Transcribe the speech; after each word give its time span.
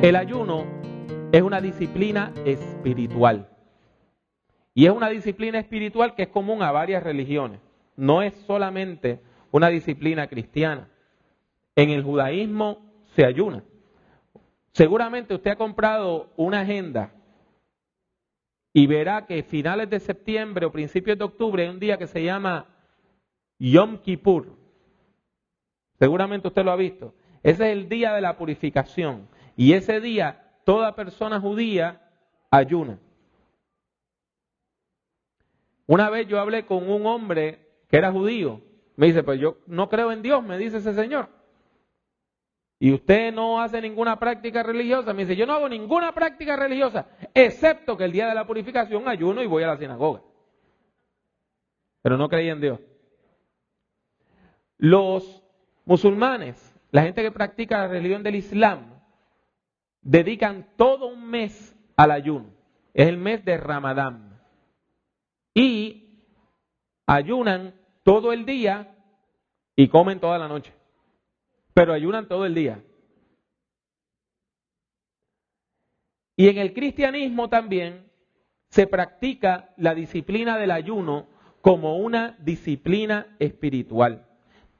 El 0.00 0.14
ayuno 0.14 0.64
es 1.32 1.42
una 1.42 1.60
disciplina 1.60 2.32
espiritual. 2.44 3.48
Y 4.72 4.86
es 4.86 4.92
una 4.92 5.08
disciplina 5.08 5.58
espiritual 5.58 6.14
que 6.14 6.22
es 6.22 6.28
común 6.28 6.62
a 6.62 6.70
varias 6.70 7.02
religiones. 7.02 7.58
No 7.96 8.22
es 8.22 8.32
solamente 8.46 9.20
una 9.50 9.68
disciplina 9.68 10.28
cristiana. 10.28 10.88
En 11.74 11.90
el 11.90 12.04
judaísmo 12.04 12.78
se 13.16 13.24
ayuna. 13.24 13.64
Seguramente 14.70 15.34
usted 15.34 15.50
ha 15.50 15.56
comprado 15.56 16.32
una 16.36 16.60
agenda 16.60 17.10
y 18.72 18.86
verá 18.86 19.26
que 19.26 19.42
finales 19.42 19.90
de 19.90 19.98
septiembre 19.98 20.64
o 20.64 20.70
principios 20.70 21.18
de 21.18 21.24
octubre 21.24 21.64
hay 21.64 21.70
un 21.70 21.80
día 21.80 21.98
que 21.98 22.06
se 22.06 22.22
llama 22.22 22.66
Yom 23.58 23.98
Kippur. 23.98 24.56
Seguramente 25.98 26.46
usted 26.46 26.64
lo 26.64 26.70
ha 26.70 26.76
visto. 26.76 27.14
Ese 27.42 27.72
es 27.72 27.76
el 27.76 27.88
día 27.88 28.12
de 28.12 28.20
la 28.20 28.36
purificación. 28.36 29.26
Y 29.58 29.72
ese 29.72 30.00
día 30.00 30.52
toda 30.64 30.94
persona 30.94 31.40
judía 31.40 32.00
ayuna. 32.48 33.00
Una 35.84 36.08
vez 36.10 36.28
yo 36.28 36.38
hablé 36.38 36.64
con 36.64 36.88
un 36.88 37.04
hombre 37.06 37.66
que 37.88 37.96
era 37.96 38.12
judío. 38.12 38.60
Me 38.94 39.06
dice, 39.06 39.24
pues 39.24 39.40
yo 39.40 39.58
no 39.66 39.88
creo 39.88 40.12
en 40.12 40.22
Dios, 40.22 40.44
me 40.44 40.58
dice 40.58 40.76
ese 40.76 40.94
señor. 40.94 41.28
Y 42.78 42.92
usted 42.92 43.34
no 43.34 43.60
hace 43.60 43.80
ninguna 43.80 44.16
práctica 44.20 44.62
religiosa. 44.62 45.12
Me 45.12 45.22
dice, 45.24 45.34
yo 45.34 45.44
no 45.44 45.54
hago 45.54 45.68
ninguna 45.68 46.14
práctica 46.14 46.54
religiosa, 46.54 47.08
excepto 47.34 47.96
que 47.96 48.04
el 48.04 48.12
día 48.12 48.28
de 48.28 48.36
la 48.36 48.46
purificación 48.46 49.08
ayuno 49.08 49.42
y 49.42 49.46
voy 49.46 49.64
a 49.64 49.68
la 49.68 49.76
sinagoga. 49.76 50.22
Pero 52.00 52.16
no 52.16 52.28
creía 52.28 52.52
en 52.52 52.60
Dios. 52.60 52.80
Los 54.76 55.42
musulmanes, 55.84 56.76
la 56.92 57.02
gente 57.02 57.22
que 57.22 57.32
practica 57.32 57.78
la 57.78 57.88
religión 57.88 58.22
del 58.22 58.36
Islam, 58.36 58.97
dedican 60.02 60.68
todo 60.76 61.08
un 61.08 61.28
mes 61.28 61.76
al 61.96 62.10
ayuno. 62.10 62.50
Es 62.94 63.08
el 63.08 63.16
mes 63.16 63.44
de 63.44 63.56
Ramadán. 63.56 64.40
Y 65.54 66.24
ayunan 67.06 67.74
todo 68.04 68.32
el 68.32 68.44
día 68.46 68.96
y 69.76 69.88
comen 69.88 70.20
toda 70.20 70.38
la 70.38 70.48
noche. 70.48 70.72
Pero 71.74 71.92
ayunan 71.92 72.28
todo 72.28 72.46
el 72.46 72.54
día. 72.54 72.82
Y 76.36 76.48
en 76.48 76.58
el 76.58 76.72
cristianismo 76.72 77.48
también 77.48 78.08
se 78.70 78.86
practica 78.86 79.70
la 79.76 79.94
disciplina 79.94 80.56
del 80.58 80.70
ayuno 80.70 81.26
como 81.60 81.98
una 81.98 82.36
disciplina 82.38 83.36
espiritual. 83.38 84.26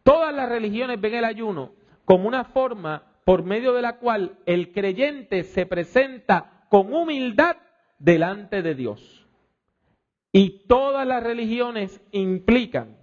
Todas 0.02 0.34
las 0.34 0.48
religiones 0.48 1.00
ven 1.00 1.14
el 1.14 1.24
ayuno 1.24 1.72
como 2.04 2.28
una 2.28 2.44
forma 2.44 3.07
por 3.28 3.42
medio 3.42 3.74
de 3.74 3.82
la 3.82 3.98
cual 3.98 4.38
el 4.46 4.72
creyente 4.72 5.44
se 5.44 5.66
presenta 5.66 6.64
con 6.70 6.94
humildad 6.94 7.58
delante 7.98 8.62
de 8.62 8.74
Dios. 8.74 9.26
Y 10.32 10.66
todas 10.66 11.06
las 11.06 11.22
religiones 11.22 12.00
implican, 12.10 12.96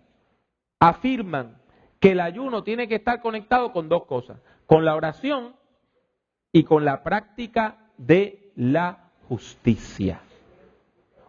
afirman 0.80 1.62
que 2.00 2.14
el 2.14 2.22
ayuno 2.22 2.64
tiene 2.64 2.88
que 2.88 2.96
estar 2.96 3.22
conectado 3.22 3.72
con 3.72 3.88
dos 3.88 4.06
cosas, 4.06 4.40
con 4.66 4.84
la 4.84 4.96
oración 4.96 5.56
y 6.52 6.64
con 6.64 6.86
la 6.86 7.04
práctica 7.04 7.92
de 8.00 8.52
la 8.56 9.12
justicia. 9.30 10.22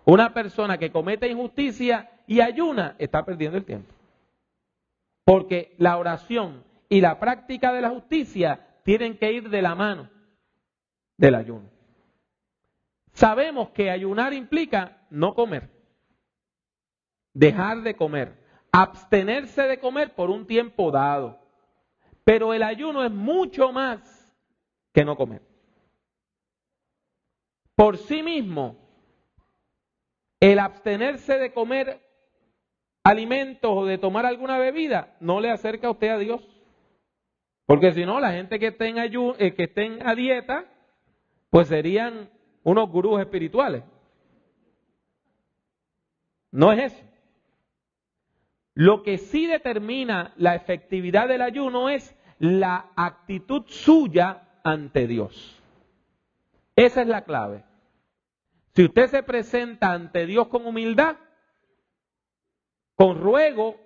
Una 0.07 0.33
persona 0.33 0.79
que 0.79 0.91
comete 0.91 1.29
injusticia 1.29 2.13
y 2.27 2.41
ayuna 2.41 2.97
está 2.99 3.27
perdiendo 3.27 3.59
el 3.59 3.67
tiempo. 3.67 3.93
Porque 5.23 5.75
la 5.77 5.99
oración 5.99 6.65
y 6.89 7.03
la 7.03 7.21
práctica 7.21 7.75
de 7.75 7.83
la 7.83 7.91
justicia 7.91 8.66
tienen 8.87 9.19
que 9.19 9.33
ir 9.33 9.51
de 9.51 9.61
la 9.61 9.75
mano 9.75 10.09
del 11.17 11.35
ayuno. 11.35 11.69
Sabemos 13.13 13.71
que 13.71 13.91
ayunar 13.91 14.33
implica 14.33 15.05
no 15.11 15.35
comer, 15.35 15.69
dejar 17.35 17.83
de 17.83 17.97
comer, 17.97 18.39
abstenerse 18.71 19.63
de 19.63 19.81
comer 19.81 20.15
por 20.15 20.31
un 20.31 20.47
tiempo 20.47 20.93
dado. 20.93 21.41
Pero 22.23 22.55
el 22.55 22.63
ayuno 22.63 23.05
es 23.05 23.11
mucho 23.11 23.73
más 23.73 24.33
que 24.95 25.05
no 25.05 25.17
comer. 25.17 25.43
Por 27.75 27.99
sí 27.99 28.23
mismo, 28.23 28.77
el 30.39 30.61
abstenerse 30.61 31.39
de 31.39 31.53
comer 31.53 32.01
alimentos 33.03 33.71
o 33.75 33.85
de 33.85 33.99
tomar 33.99 34.27
alguna 34.27 34.59
bebida 34.59 35.17
no 35.19 35.41
le 35.41 35.51
acerca 35.51 35.89
a 35.89 35.91
usted 35.91 36.09
a 36.09 36.19
Dios. 36.19 36.56
Porque 37.67 37.93
si 37.93 38.07
no, 38.07 38.21
la 38.21 38.33
gente 38.33 38.59
que 38.59 38.69
estén, 38.69 38.97
eh, 38.99 39.55
que 39.55 39.65
estén 39.65 40.07
a 40.07 40.15
dieta, 40.15 40.65
pues 41.51 41.69
serían 41.69 42.31
unos 42.63 42.89
gurús 42.89 43.21
espirituales. 43.21 43.83
No 46.53 46.73
es 46.73 46.93
eso. 46.93 47.05
Lo 48.75 49.03
que 49.03 49.19
sí 49.19 49.47
determina 49.47 50.33
la 50.37 50.55
efectividad 50.55 51.29
del 51.29 51.43
ayuno 51.43 51.89
es 51.89 52.15
la 52.39 52.93
actitud 52.95 53.65
suya 53.67 54.61
ante 54.63 55.07
Dios. 55.07 55.63
Esa 56.77 57.03
es 57.03 57.09
la 57.09 57.25
clave. 57.25 57.65
Si 58.75 58.85
usted 58.85 59.09
se 59.09 59.23
presenta 59.23 59.93
ante 59.93 60.27
Dios 60.27 60.49
con 60.49 60.67
humildad, 60.67 61.17
con 62.95 63.19
ruego, 63.21 63.81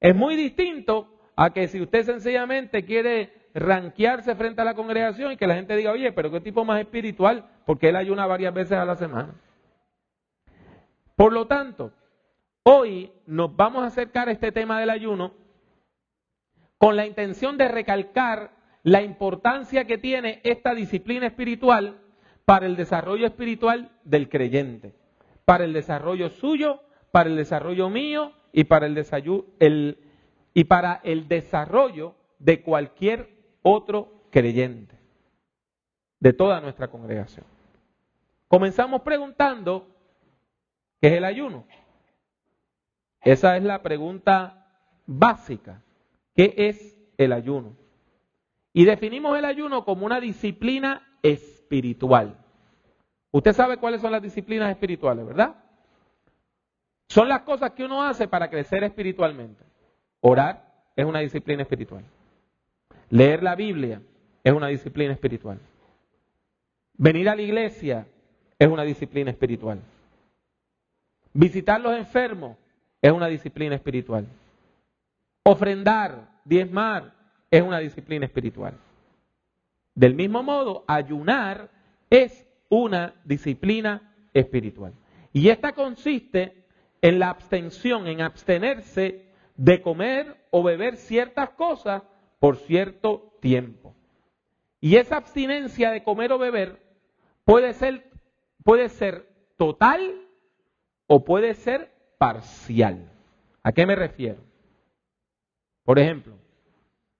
es 0.00 0.14
muy 0.14 0.36
distinto 0.36 1.15
a 1.36 1.50
que 1.50 1.68
si 1.68 1.80
usted 1.80 2.04
sencillamente 2.04 2.84
quiere 2.84 3.30
ranquearse 3.54 4.34
frente 4.34 4.62
a 4.62 4.64
la 4.64 4.74
congregación 4.74 5.32
y 5.32 5.36
que 5.36 5.46
la 5.46 5.54
gente 5.54 5.76
diga, 5.76 5.92
oye, 5.92 6.12
pero 6.12 6.30
qué 6.30 6.40
tipo 6.40 6.64
más 6.64 6.80
espiritual, 6.80 7.46
porque 7.66 7.90
él 7.90 7.96
ayuna 7.96 8.26
varias 8.26 8.54
veces 8.54 8.78
a 8.78 8.84
la 8.84 8.96
semana. 8.96 9.34
Por 11.14 11.32
lo 11.32 11.46
tanto, 11.46 11.92
hoy 12.62 13.12
nos 13.26 13.54
vamos 13.54 13.82
a 13.82 13.86
acercar 13.86 14.28
a 14.28 14.32
este 14.32 14.52
tema 14.52 14.80
del 14.80 14.90
ayuno 14.90 15.32
con 16.78 16.96
la 16.96 17.06
intención 17.06 17.56
de 17.56 17.68
recalcar 17.68 18.50
la 18.82 19.02
importancia 19.02 19.86
que 19.86 19.98
tiene 19.98 20.40
esta 20.44 20.74
disciplina 20.74 21.26
espiritual 21.26 22.00
para 22.44 22.66
el 22.66 22.76
desarrollo 22.76 23.26
espiritual 23.26 23.90
del 24.04 24.28
creyente, 24.28 24.94
para 25.44 25.64
el 25.64 25.72
desarrollo 25.72 26.28
suyo, 26.28 26.80
para 27.10 27.28
el 27.28 27.36
desarrollo 27.36 27.88
mío 27.90 28.32
y 28.52 28.64
para 28.64 28.86
el, 28.86 28.96
el 29.58 29.98
y 30.56 30.64
para 30.64 31.02
el 31.04 31.28
desarrollo 31.28 32.14
de 32.38 32.62
cualquier 32.62 33.28
otro 33.60 34.22
creyente, 34.30 34.98
de 36.18 36.32
toda 36.32 36.62
nuestra 36.62 36.88
congregación. 36.88 37.44
Comenzamos 38.48 39.02
preguntando, 39.02 39.86
¿qué 40.98 41.08
es 41.08 41.12
el 41.12 41.26
ayuno? 41.26 41.66
Esa 43.20 43.58
es 43.58 43.64
la 43.64 43.82
pregunta 43.82 44.66
básica. 45.04 45.82
¿Qué 46.34 46.54
es 46.56 46.96
el 47.18 47.34
ayuno? 47.34 47.76
Y 48.72 48.86
definimos 48.86 49.36
el 49.36 49.44
ayuno 49.44 49.84
como 49.84 50.06
una 50.06 50.20
disciplina 50.20 51.18
espiritual. 51.22 52.34
Usted 53.30 53.52
sabe 53.52 53.76
cuáles 53.76 54.00
son 54.00 54.12
las 54.12 54.22
disciplinas 54.22 54.70
espirituales, 54.70 55.26
¿verdad? 55.26 55.54
Son 57.10 57.28
las 57.28 57.42
cosas 57.42 57.72
que 57.72 57.84
uno 57.84 58.02
hace 58.02 58.26
para 58.26 58.48
crecer 58.48 58.84
espiritualmente. 58.84 59.66
Orar 60.28 60.60
es 60.96 61.04
una 61.04 61.20
disciplina 61.20 61.62
espiritual. 61.62 62.02
Leer 63.10 63.44
la 63.44 63.54
Biblia 63.54 64.02
es 64.42 64.52
una 64.52 64.66
disciplina 64.66 65.12
espiritual. 65.12 65.60
Venir 66.94 67.28
a 67.28 67.36
la 67.36 67.42
iglesia 67.42 68.08
es 68.58 68.66
una 68.66 68.82
disciplina 68.82 69.30
espiritual. 69.30 69.78
Visitar 71.32 71.80
los 71.80 71.96
enfermos 71.96 72.56
es 73.00 73.12
una 73.12 73.28
disciplina 73.28 73.76
espiritual. 73.76 74.26
Ofrendar, 75.44 76.28
diezmar 76.44 77.12
es 77.48 77.62
una 77.62 77.78
disciplina 77.78 78.26
espiritual. 78.26 78.74
Del 79.94 80.14
mismo 80.14 80.42
modo, 80.42 80.84
ayunar 80.88 81.70
es 82.10 82.44
una 82.68 83.14
disciplina 83.24 84.12
espiritual. 84.34 84.92
Y 85.32 85.50
esta 85.50 85.72
consiste 85.72 86.64
en 87.00 87.20
la 87.20 87.30
abstención, 87.30 88.08
en 88.08 88.22
abstenerse 88.22 89.25
de 89.56 89.80
comer 89.82 90.46
o 90.50 90.62
beber 90.62 90.96
ciertas 90.96 91.50
cosas 91.50 92.02
por 92.38 92.56
cierto 92.56 93.36
tiempo. 93.40 93.94
Y 94.80 94.96
esa 94.96 95.16
abstinencia 95.16 95.90
de 95.90 96.02
comer 96.02 96.32
o 96.32 96.38
beber 96.38 96.82
puede 97.44 97.72
ser, 97.72 98.10
puede 98.62 98.88
ser 98.88 99.28
total 99.56 100.28
o 101.06 101.24
puede 101.24 101.54
ser 101.54 101.92
parcial. 102.18 103.10
¿A 103.62 103.72
qué 103.72 103.86
me 103.86 103.96
refiero? 103.96 104.42
Por 105.84 105.98
ejemplo, 105.98 106.34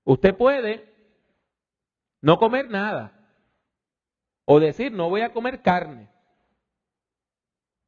usted 0.05 0.35
puede 0.37 0.93
no 2.21 2.39
comer 2.39 2.69
nada 2.71 3.13
o 4.45 4.61
decir 4.61 4.93
no 4.93 5.09
voy 5.09 5.23
a 5.23 5.33
comer 5.33 5.63
carne 5.63 6.09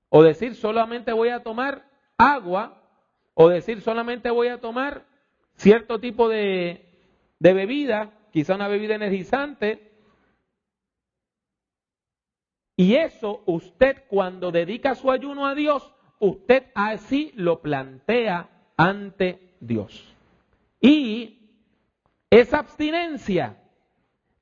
o 0.09 0.23
decir 0.23 0.55
solamente 0.55 1.13
voy 1.13 1.29
a 1.29 1.43
tomar 1.43 1.89
agua 2.17 2.88
o 3.41 3.49
decir 3.49 3.83
solamente 3.83 4.31
voy 4.31 4.49
a 4.49 4.61
tomar 4.61 5.05
cierto 5.55 6.01
tipo 6.01 6.29
de, 6.29 6.85
bebida, 7.39 8.11
quizá 8.33 8.57
una 8.57 8.67
bebida 8.67 8.97
energizante, 8.97 9.85
Y 12.81 12.95
eso 12.95 13.43
usted 13.47 14.05
cuando 14.07 14.53
dedica 14.53 14.95
su 14.95 15.11
ayuno 15.11 15.47
a 15.47 15.57
Dios, 15.57 15.93
usted 16.21 16.67
así 16.77 17.33
lo 17.35 17.61
plantea 17.61 18.49
ante 18.77 19.57
Dios. 19.59 20.15
Y 20.81 21.51
esa 22.31 22.61
abstinencia 22.61 23.57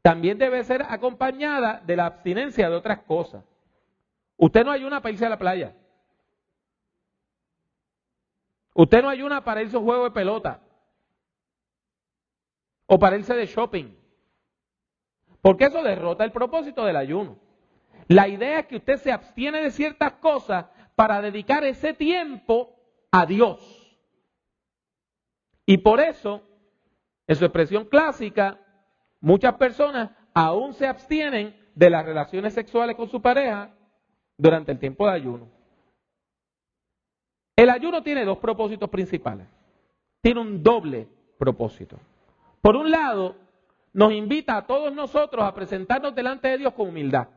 también 0.03 0.37
debe 0.37 0.63
ser 0.65 0.83
acompañada 0.87 1.83
de 1.87 1.97
la 1.97 2.05
abstinencia 2.05 2.69
de 2.69 2.77
otras 2.77 2.99
cosas. 3.05 3.43
Usted 4.37 4.67
no 4.67 4.71
ayuna 4.71 5.01
para 5.01 5.13
irse 5.13 5.25
a 5.25 5.31
la 5.31 5.39
playa. 5.39 5.75
Usted 8.77 9.03
no 9.03 9.09
ayuna 9.09 9.43
para 9.43 9.63
irse 9.63 9.77
a 9.77 9.79
un 9.79 9.85
juego 9.85 10.05
de 10.05 10.11
pelota. 10.11 10.61
O 12.87 12.99
para 12.99 13.17
irse 13.17 13.35
de 13.35 13.47
shopping. 13.47 13.97
Porque 15.41 15.65
eso 15.65 15.83
derrota 15.83 16.25
el 16.25 16.33
propósito 16.33 16.85
del 16.85 16.97
ayuno. 16.97 17.39
La 18.09 18.29
idea 18.29 18.61
es 18.61 18.67
que 18.67 18.77
usted 18.77 18.99
se 18.99 19.11
abstiene 19.11 19.61
de 19.61 19.71
ciertas 19.71 20.13
cosas 20.15 20.67
para 20.95 21.21
dedicar 21.21 21.65
ese 21.65 21.95
tiempo 21.95 22.77
a 23.11 23.27
Dios. 23.27 23.61
Y 25.65 25.79
por 25.79 26.01
eso, 26.01 26.43
en 27.27 27.37
su 27.37 27.45
expresión 27.45 27.87
clásica, 27.87 28.61
Muchas 29.21 29.55
personas 29.55 30.11
aún 30.35 30.75
se 30.75 30.87
abstienen 30.87 31.57
de 31.75 31.91
las 31.91 32.05
relaciones 32.05 32.55
sexuales 32.55 32.97
con 32.97 33.09
su 33.09 33.21
pareja 33.21 33.75
durante 34.37 34.73
el 34.73 34.79
tiempo 34.79 35.07
de 35.07 35.15
ayuno. 35.15 35.51
El 37.57 37.71
ayuno 37.71 38.03
tiene 38.03 38.25
dos 38.25 38.39
propósitos 38.39 38.91
principales. 38.91 39.49
Tiene 40.21 40.41
un 40.41 40.63
doble 40.63 41.09
propósito. 41.39 41.99
Por 42.61 42.77
un 42.77 42.91
lado, 42.91 43.37
nos 43.95 44.13
invita 44.13 44.59
a 44.59 44.67
todos 44.67 44.93
nosotros 44.93 45.43
a 45.43 45.55
presentarnos 45.55 46.15
delante 46.15 46.49
de 46.49 46.59
Dios 46.59 46.75
con 46.75 46.89
humildad. 46.89 47.29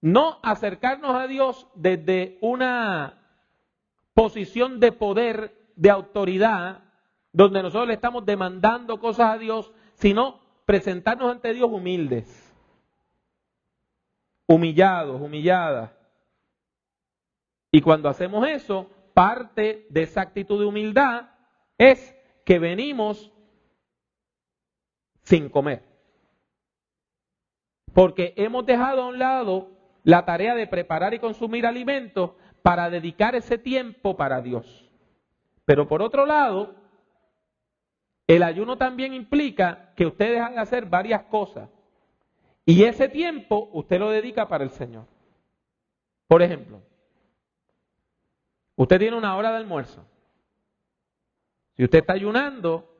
No 0.00 0.40
acercarnos 0.42 1.14
a 1.14 1.26
Dios 1.26 1.68
desde 1.74 2.38
una 2.40 3.18
posición 4.14 4.80
de 4.80 4.92
poder, 4.92 5.72
de 5.76 5.90
autoridad, 5.90 6.82
donde 7.32 7.62
nosotros 7.62 7.86
le 7.86 7.94
estamos 7.94 8.26
demandando 8.26 8.98
cosas 8.98 9.34
a 9.34 9.38
Dios, 9.38 9.72
sino 9.94 10.40
presentarnos 10.66 11.30
ante 11.30 11.52
Dios 11.52 11.68
humildes, 11.70 12.54
humillados, 14.46 15.20
humilladas. 15.20 15.97
Y 17.70 17.80
cuando 17.80 18.08
hacemos 18.08 18.46
eso, 18.48 18.90
parte 19.14 19.86
de 19.90 20.02
esa 20.02 20.22
actitud 20.22 20.58
de 20.58 20.66
humildad 20.66 21.30
es 21.76 22.16
que 22.44 22.58
venimos 22.58 23.32
sin 25.22 25.48
comer. 25.48 25.84
Porque 27.92 28.32
hemos 28.36 28.64
dejado 28.64 29.02
a 29.02 29.08
un 29.08 29.18
lado 29.18 29.70
la 30.04 30.24
tarea 30.24 30.54
de 30.54 30.66
preparar 30.66 31.12
y 31.12 31.18
consumir 31.18 31.66
alimentos 31.66 32.32
para 32.62 32.88
dedicar 32.88 33.34
ese 33.34 33.58
tiempo 33.58 34.16
para 34.16 34.40
Dios. 34.40 34.90
Pero 35.64 35.86
por 35.86 36.00
otro 36.00 36.24
lado, 36.24 36.74
el 38.26 38.42
ayuno 38.42 38.78
también 38.78 39.12
implica 39.12 39.92
que 39.96 40.06
usted 40.06 40.32
deja 40.32 40.50
de 40.50 40.58
hacer 40.58 40.86
varias 40.86 41.24
cosas 41.24 41.68
y 42.64 42.84
ese 42.84 43.08
tiempo 43.08 43.68
usted 43.72 43.98
lo 43.98 44.10
dedica 44.10 44.48
para 44.48 44.64
el 44.64 44.70
Señor. 44.70 45.06
Por 46.26 46.42
ejemplo, 46.42 46.82
usted 48.78 48.98
tiene 48.98 49.16
una 49.16 49.36
hora 49.36 49.50
de 49.50 49.56
almuerzo. 49.56 50.04
Si 51.76 51.84
usted 51.84 51.98
está 51.98 52.12
ayunando, 52.14 52.96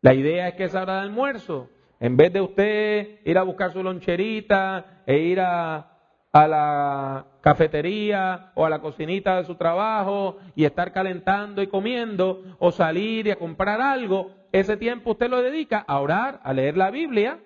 la 0.00 0.14
idea 0.14 0.48
es 0.48 0.54
que 0.54 0.64
esa 0.64 0.82
hora 0.82 0.96
de 0.96 1.00
almuerzo, 1.02 1.68
en 2.00 2.16
vez 2.16 2.32
de 2.32 2.40
usted 2.40 3.20
ir 3.24 3.36
a 3.36 3.42
buscar 3.42 3.72
su 3.72 3.82
loncherita 3.82 5.02
e 5.06 5.18
ir 5.18 5.40
a, 5.40 5.98
a 6.32 6.48
la 6.48 7.26
cafetería 7.42 8.52
o 8.54 8.64
a 8.64 8.70
la 8.70 8.80
cocinita 8.80 9.36
de 9.36 9.44
su 9.44 9.54
trabajo 9.56 10.38
y 10.56 10.64
estar 10.64 10.92
calentando 10.92 11.60
y 11.60 11.66
comiendo 11.66 12.56
o 12.58 12.72
salir 12.72 13.26
y 13.26 13.30
a 13.30 13.38
comprar 13.38 13.82
algo, 13.82 14.30
ese 14.50 14.78
tiempo 14.78 15.10
usted 15.10 15.28
lo 15.28 15.42
dedica 15.42 15.84
a 15.86 16.00
orar, 16.00 16.40
a 16.42 16.54
leer 16.54 16.76
la 16.76 16.90
Biblia 16.90 17.38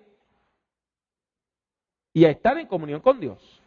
y 2.13 2.27
a 2.27 2.31
estar 2.31 2.59
en 2.59 2.69
comunión 2.69 3.01
con 3.01 3.19
Dios. 3.19 3.61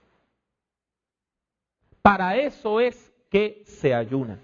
Para 2.02 2.38
eso 2.38 2.80
es 2.80 3.15
que 3.36 3.64
se 3.66 3.94
ayuna, 3.94 4.40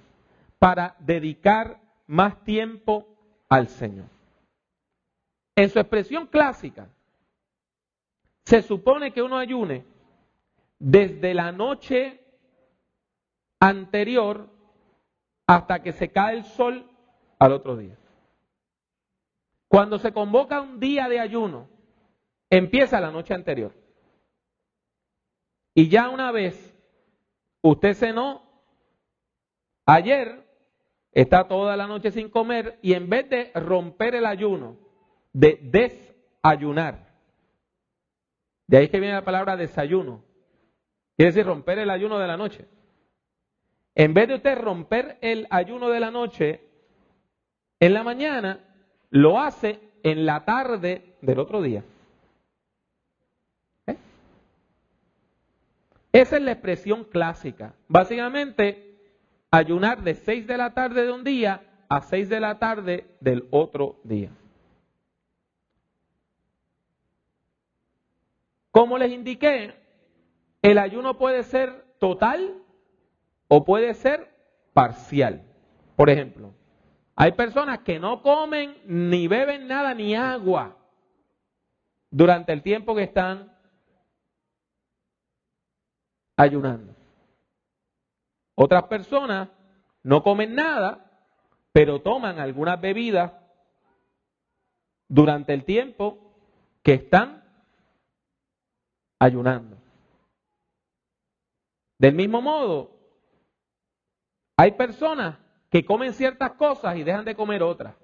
para 0.59 0.97
dedicar 0.99 1.79
más 2.07 2.43
tiempo 2.43 3.07
al 3.47 3.69
Señor. 3.69 4.07
En 5.55 5.69
su 5.69 5.79
expresión 5.79 6.27
clásica, 6.27 6.89
se 8.43 8.61
supone 8.61 9.13
que 9.13 9.21
uno 9.21 9.37
ayune 9.37 9.85
desde 10.77 11.33
la 11.33 11.53
noche 11.53 12.19
anterior 13.61 14.49
hasta 15.47 15.81
que 15.81 15.93
se 15.93 16.09
cae 16.11 16.39
el 16.39 16.43
sol 16.43 16.85
al 17.39 17.53
otro 17.53 17.77
día. 17.77 17.95
Cuando 19.69 19.99
se 19.99 20.11
convoca 20.11 20.59
un 20.59 20.81
día 20.81 21.07
de 21.07 21.21
ayuno, 21.21 21.69
empieza 22.49 22.99
la 22.99 23.09
noche 23.09 23.33
anterior. 23.33 23.73
Y 25.75 25.87
ya 25.87 26.09
una 26.09 26.33
vez 26.33 26.75
usted 27.61 27.93
cenó, 27.93 28.50
ayer 29.95 30.45
está 31.11 31.47
toda 31.47 31.75
la 31.75 31.87
noche 31.87 32.11
sin 32.11 32.29
comer 32.29 32.79
y 32.81 32.93
en 32.93 33.09
vez 33.09 33.29
de 33.29 33.51
romper 33.53 34.15
el 34.15 34.25
ayuno, 34.25 34.77
de 35.33 35.59
desayunar, 35.61 37.11
de 38.67 38.77
ahí 38.77 38.89
que 38.89 38.99
viene 38.99 39.15
la 39.15 39.25
palabra 39.25 39.57
desayuno, 39.57 40.23
quiere 41.17 41.31
decir 41.31 41.45
romper 41.45 41.79
el 41.79 41.89
ayuno 41.89 42.19
de 42.19 42.27
la 42.27 42.37
noche. 42.37 42.67
En 43.93 44.13
vez 44.13 44.29
de 44.29 44.35
usted 44.35 44.57
romper 44.57 45.17
el 45.21 45.47
ayuno 45.49 45.89
de 45.89 45.99
la 45.99 46.11
noche, 46.11 46.61
en 47.79 47.93
la 47.93 48.03
mañana 48.03 48.59
lo 49.09 49.39
hace 49.39 49.79
en 50.03 50.25
la 50.25 50.45
tarde 50.45 51.15
del 51.21 51.39
otro 51.39 51.61
día. 51.61 51.83
¿Eh? 53.87 53.97
Esa 56.13 56.37
es 56.37 56.41
la 56.41 56.53
expresión 56.53 57.03
clásica. 57.03 57.73
Básicamente, 57.89 58.90
ayunar 59.51 60.01
de 60.01 60.15
6 60.15 60.47
de 60.47 60.57
la 60.57 60.73
tarde 60.73 61.03
de 61.03 61.11
un 61.11 61.23
día 61.23 61.61
a 61.89 62.01
6 62.01 62.29
de 62.29 62.39
la 62.39 62.57
tarde 62.57 63.05
del 63.19 63.47
otro 63.51 63.97
día. 64.03 64.31
Como 68.71 68.97
les 68.97 69.11
indiqué, 69.11 69.75
el 70.61 70.77
ayuno 70.77 71.17
puede 71.17 71.43
ser 71.43 71.83
total 71.99 72.63
o 73.49 73.65
puede 73.65 73.93
ser 73.93 74.33
parcial. 74.73 75.43
Por 75.97 76.09
ejemplo, 76.09 76.53
hay 77.15 77.33
personas 77.33 77.79
que 77.79 77.99
no 77.99 78.21
comen 78.21 78.77
ni 78.85 79.27
beben 79.27 79.67
nada 79.67 79.93
ni 79.93 80.15
agua 80.15 80.77
durante 82.09 82.53
el 82.53 82.63
tiempo 82.63 82.95
que 82.95 83.03
están 83.03 83.51
ayunando. 86.37 87.00
Otras 88.55 88.83
personas 88.83 89.49
no 90.03 90.23
comen 90.23 90.55
nada, 90.55 91.11
pero 91.71 92.01
toman 92.01 92.39
algunas 92.39 92.79
bebidas 92.79 93.31
durante 95.07 95.53
el 95.53 95.65
tiempo 95.65 96.17
que 96.83 96.93
están 96.93 97.43
ayunando. 99.19 99.77
Del 101.97 102.15
mismo 102.15 102.41
modo, 102.41 102.91
hay 104.57 104.71
personas 104.71 105.37
que 105.69 105.85
comen 105.85 106.13
ciertas 106.13 106.53
cosas 106.53 106.95
y 106.97 107.03
dejan 107.03 107.25
de 107.25 107.35
comer 107.35 107.61
otras. 107.63 107.95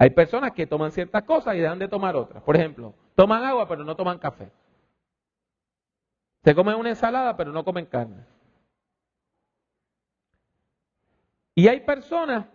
Hay 0.00 0.10
personas 0.10 0.52
que 0.52 0.66
toman 0.66 0.92
ciertas 0.92 1.24
cosas 1.24 1.56
y 1.56 1.58
dejan 1.58 1.78
de 1.78 1.88
tomar 1.88 2.14
otras. 2.14 2.42
Por 2.42 2.56
ejemplo, 2.56 2.94
toman 3.16 3.42
agua 3.44 3.66
pero 3.68 3.84
no 3.84 3.96
toman 3.96 4.18
café. 4.18 4.50
Se 6.44 6.54
comen 6.54 6.76
una 6.76 6.90
ensalada 6.90 7.36
pero 7.36 7.52
no 7.52 7.64
comen 7.64 7.86
carne. 7.86 8.24
Y 11.54 11.66
hay 11.66 11.80
personas 11.80 12.46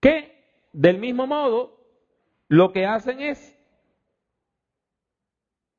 que, 0.00 0.68
del 0.72 0.98
mismo 0.98 1.26
modo, 1.26 1.78
lo 2.48 2.72
que 2.72 2.86
hacen 2.86 3.20
es 3.20 3.56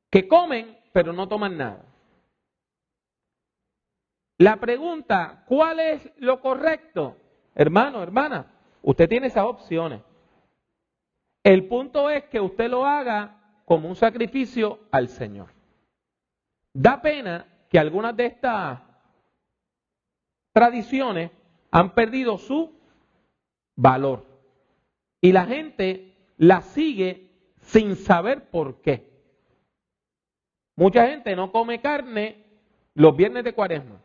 que 0.10 0.28
comen 0.28 0.80
pero 0.94 1.12
no 1.12 1.28
toman 1.28 1.58
nada. 1.58 1.86
La 4.38 4.58
pregunta, 4.58 5.44
¿cuál 5.48 5.80
es 5.80 6.10
lo 6.18 6.40
correcto? 6.40 7.18
Hermano, 7.56 8.02
hermana, 8.02 8.52
usted 8.82 9.10
tiene 9.10 9.28
esas 9.28 9.46
opciones. 9.46 10.02
El 11.44 11.68
punto 11.68 12.10
es 12.10 12.24
que 12.26 12.40
usted 12.40 12.70
lo 12.70 12.86
haga 12.86 13.62
como 13.66 13.90
un 13.90 13.96
sacrificio 13.96 14.80
al 14.92 15.10
Señor. 15.10 15.50
Da 16.74 17.02
pena 17.02 17.46
que 17.70 17.80
algunas 17.80 18.16
de 18.16 18.26
estas 18.26 18.82
tradiciones 20.54 21.32
han 21.72 21.94
perdido 21.94 22.38
su 22.38 22.72
valor. 23.76 24.26
Y 25.22 25.32
la 25.32 25.46
gente 25.46 26.16
la 26.38 26.62
sigue 26.62 27.32
sin 27.62 27.96
saber 27.96 28.50
por 28.50 28.82
qué. 28.82 29.12
Mucha 30.76 31.08
gente 31.08 31.36
no 31.36 31.52
come 31.52 31.82
carne 31.82 32.44
los 32.96 33.16
viernes 33.16 33.44
de 33.44 33.54
cuaresma. 33.54 34.02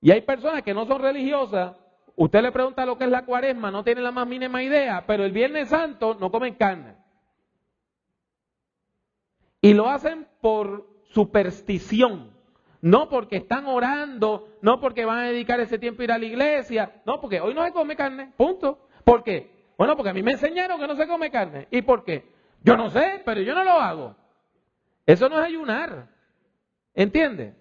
Y 0.00 0.10
hay 0.10 0.20
personas 0.22 0.62
que 0.62 0.74
no 0.74 0.86
son 0.86 1.00
religiosas, 1.00 1.76
usted 2.16 2.42
le 2.42 2.52
pregunta 2.52 2.84
lo 2.84 2.98
que 2.98 3.04
es 3.04 3.10
la 3.10 3.24
cuaresma, 3.24 3.70
no 3.70 3.82
tiene 3.82 4.02
la 4.02 4.10
más 4.10 4.26
mínima 4.26 4.62
idea, 4.62 5.04
pero 5.06 5.24
el 5.24 5.32
Viernes 5.32 5.70
Santo 5.70 6.14
no 6.14 6.30
comen 6.30 6.56
carne. 6.56 7.03
Y 9.64 9.72
lo 9.72 9.88
hacen 9.88 10.26
por 10.42 10.86
superstición, 11.04 12.30
no 12.82 13.08
porque 13.08 13.38
están 13.38 13.64
orando, 13.64 14.46
no 14.60 14.78
porque 14.78 15.06
van 15.06 15.20
a 15.20 15.28
dedicar 15.28 15.58
ese 15.58 15.78
tiempo 15.78 16.02
a 16.02 16.04
ir 16.04 16.12
a 16.12 16.18
la 16.18 16.26
iglesia, 16.26 17.00
no, 17.06 17.18
porque 17.18 17.40
hoy 17.40 17.54
no 17.54 17.64
se 17.64 17.72
come 17.72 17.96
carne, 17.96 18.30
punto. 18.36 18.78
¿Por 19.04 19.24
qué? 19.24 19.70
Bueno, 19.78 19.96
porque 19.96 20.10
a 20.10 20.12
mí 20.12 20.22
me 20.22 20.32
enseñaron 20.32 20.78
que 20.78 20.86
no 20.86 20.94
se 20.96 21.08
come 21.08 21.30
carne. 21.30 21.66
¿Y 21.70 21.80
por 21.80 22.04
qué? 22.04 22.30
Yo 22.62 22.76
no 22.76 22.90
sé, 22.90 23.22
pero 23.24 23.40
yo 23.40 23.54
no 23.54 23.64
lo 23.64 23.80
hago. 23.80 24.14
Eso 25.06 25.30
no 25.30 25.38
es 25.38 25.46
ayunar. 25.46 26.08
¿Entiende? 26.92 27.54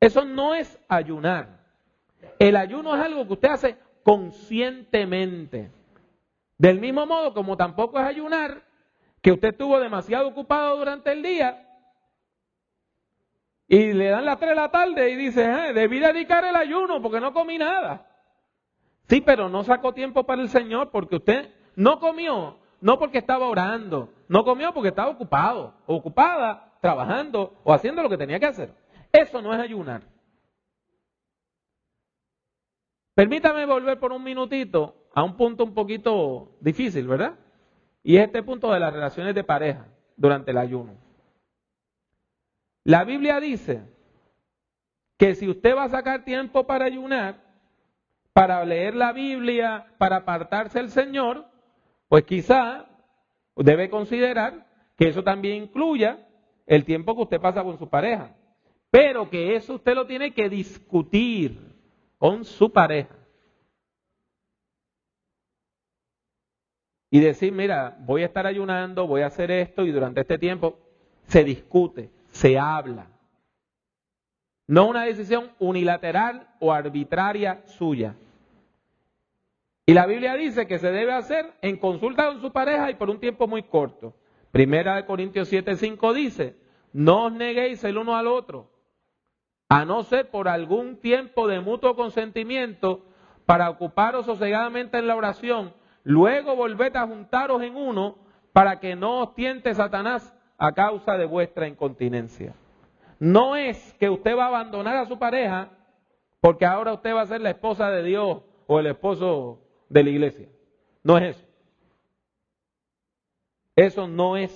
Eso 0.00 0.24
no 0.24 0.52
es 0.52 0.80
ayunar. 0.88 1.60
El 2.40 2.56
ayuno 2.56 2.96
es 2.96 3.02
algo 3.02 3.24
que 3.28 3.34
usted 3.34 3.50
hace 3.50 3.78
conscientemente. 4.02 5.70
Del 6.58 6.80
mismo 6.80 7.06
modo 7.06 7.34
como 7.34 7.56
tampoco 7.56 8.00
es 8.00 8.04
ayunar 8.04 8.71
que 9.22 9.32
usted 9.32 9.50
estuvo 9.50 9.78
demasiado 9.78 10.28
ocupado 10.28 10.76
durante 10.76 11.12
el 11.12 11.22
día 11.22 11.68
y 13.68 13.92
le 13.92 14.08
dan 14.08 14.26
las 14.26 14.38
3 14.38 14.50
de 14.50 14.54
la 14.56 14.70
tarde 14.70 15.10
y 15.10 15.16
dice, 15.16 15.44
eh, 15.44 15.72
debí 15.72 16.00
dedicar 16.00 16.44
el 16.44 16.56
ayuno 16.56 17.00
porque 17.00 17.20
no 17.20 17.32
comí 17.32 17.56
nada. 17.56 18.06
Sí, 19.08 19.20
pero 19.20 19.48
no 19.48 19.62
sacó 19.62 19.94
tiempo 19.94 20.24
para 20.24 20.42
el 20.42 20.48
Señor 20.48 20.90
porque 20.90 21.16
usted 21.16 21.54
no 21.76 22.00
comió, 22.00 22.58
no 22.80 22.98
porque 22.98 23.18
estaba 23.18 23.48
orando, 23.48 24.12
no 24.28 24.44
comió 24.44 24.74
porque 24.74 24.88
estaba 24.88 25.10
ocupado, 25.10 25.74
ocupada, 25.86 26.76
trabajando 26.80 27.54
o 27.62 27.72
haciendo 27.72 28.02
lo 28.02 28.10
que 28.10 28.18
tenía 28.18 28.40
que 28.40 28.46
hacer. 28.46 28.74
Eso 29.12 29.40
no 29.40 29.54
es 29.54 29.60
ayunar. 29.60 30.02
Permítame 33.14 33.66
volver 33.66 34.00
por 34.00 34.12
un 34.12 34.24
minutito 34.24 34.96
a 35.14 35.22
un 35.22 35.36
punto 35.36 35.64
un 35.64 35.74
poquito 35.74 36.56
difícil, 36.60 37.06
¿verdad? 37.06 37.38
Y 38.02 38.16
es 38.16 38.26
este 38.26 38.42
punto 38.42 38.72
de 38.72 38.80
las 38.80 38.92
relaciones 38.92 39.34
de 39.34 39.44
pareja 39.44 39.86
durante 40.16 40.50
el 40.50 40.58
ayuno. 40.58 40.94
La 42.84 43.04
Biblia 43.04 43.38
dice 43.38 43.82
que 45.16 45.34
si 45.34 45.48
usted 45.48 45.76
va 45.76 45.84
a 45.84 45.90
sacar 45.90 46.24
tiempo 46.24 46.66
para 46.66 46.86
ayunar, 46.86 47.36
para 48.32 48.64
leer 48.64 48.94
la 48.94 49.12
Biblia, 49.12 49.86
para 49.98 50.16
apartarse 50.16 50.78
del 50.78 50.90
Señor, 50.90 51.46
pues 52.08 52.24
quizá 52.24 52.86
debe 53.56 53.88
considerar 53.88 54.66
que 54.96 55.08
eso 55.08 55.22
también 55.22 55.64
incluya 55.64 56.26
el 56.66 56.84
tiempo 56.84 57.14
que 57.14 57.22
usted 57.22 57.40
pasa 57.40 57.62
con 57.62 57.78
su 57.78 57.88
pareja. 57.88 58.34
Pero 58.90 59.30
que 59.30 59.54
eso 59.54 59.74
usted 59.74 59.94
lo 59.94 60.06
tiene 60.06 60.34
que 60.34 60.48
discutir 60.48 61.58
con 62.18 62.44
su 62.44 62.72
pareja. 62.72 63.14
Y 67.12 67.20
decir, 67.20 67.52
mira, 67.52 67.98
voy 68.00 68.22
a 68.22 68.24
estar 68.24 68.46
ayunando, 68.46 69.06
voy 69.06 69.20
a 69.20 69.26
hacer 69.26 69.50
esto 69.50 69.84
y 69.84 69.92
durante 69.92 70.22
este 70.22 70.38
tiempo 70.38 70.78
se 71.26 71.44
discute, 71.44 72.10
se 72.30 72.58
habla. 72.58 73.06
No 74.66 74.88
una 74.88 75.04
decisión 75.04 75.50
unilateral 75.58 76.48
o 76.58 76.72
arbitraria 76.72 77.64
suya. 77.66 78.14
Y 79.84 79.92
la 79.92 80.06
Biblia 80.06 80.36
dice 80.36 80.66
que 80.66 80.78
se 80.78 80.90
debe 80.90 81.12
hacer 81.12 81.52
en 81.60 81.76
consulta 81.76 82.28
con 82.28 82.40
su 82.40 82.50
pareja 82.50 82.90
y 82.90 82.94
por 82.94 83.10
un 83.10 83.20
tiempo 83.20 83.46
muy 83.46 83.64
corto. 83.64 84.14
Primera 84.50 84.96
de 84.96 85.04
Corintios 85.04 85.52
7:5 85.52 86.14
dice, 86.14 86.56
no 86.94 87.26
os 87.26 87.32
neguéis 87.34 87.84
el 87.84 87.98
uno 87.98 88.16
al 88.16 88.26
otro, 88.26 88.70
a 89.68 89.84
no 89.84 90.02
ser 90.04 90.30
por 90.30 90.48
algún 90.48 90.96
tiempo 90.96 91.46
de 91.46 91.60
mutuo 91.60 91.94
consentimiento 91.94 93.04
para 93.44 93.68
ocuparos 93.68 94.24
sosegadamente 94.24 94.96
en 94.96 95.06
la 95.06 95.16
oración, 95.16 95.74
luego 96.04 96.56
volved 96.56 96.96
a 96.96 97.06
juntaros 97.06 97.62
en 97.62 97.76
uno 97.76 98.16
para 98.52 98.80
que 98.80 98.96
no 98.96 99.22
os 99.22 99.34
tiente 99.34 99.74
Satanás 99.74 100.34
a 100.58 100.72
causa 100.72 101.16
de 101.16 101.24
vuestra 101.24 101.66
incontinencia. 101.66 102.54
No 103.18 103.56
es 103.56 103.94
que 103.94 104.10
usted 104.10 104.36
va 104.36 104.44
a 104.44 104.48
abandonar 104.48 104.96
a 104.96 105.06
su 105.06 105.18
pareja 105.18 105.70
porque 106.40 106.66
ahora 106.66 106.92
usted 106.92 107.14
va 107.14 107.22
a 107.22 107.26
ser 107.26 107.40
la 107.40 107.50
esposa 107.50 107.90
de 107.90 108.02
Dios 108.02 108.42
o 108.66 108.80
el 108.80 108.86
esposo 108.86 109.60
de 109.88 110.04
la 110.04 110.10
iglesia. 110.10 110.48
No 111.04 111.18
es 111.18 111.36
eso. 111.36 111.46
Eso 113.76 114.08
no 114.08 114.36
es. 114.36 114.52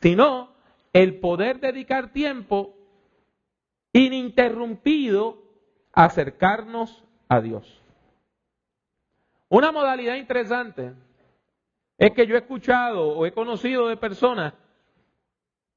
Sino 0.00 0.50
el 0.92 1.20
poder 1.20 1.60
dedicar 1.60 2.12
tiempo 2.12 2.74
ininterrumpido 3.92 5.42
acercarnos 5.92 7.04
a 7.28 7.40
Dios. 7.40 7.79
Una 9.50 9.72
modalidad 9.72 10.14
interesante 10.14 10.94
es 11.98 12.12
que 12.12 12.26
yo 12.26 12.36
he 12.36 12.38
escuchado 12.38 13.08
o 13.08 13.26
he 13.26 13.32
conocido 13.32 13.88
de 13.88 13.96
personas 13.96 14.54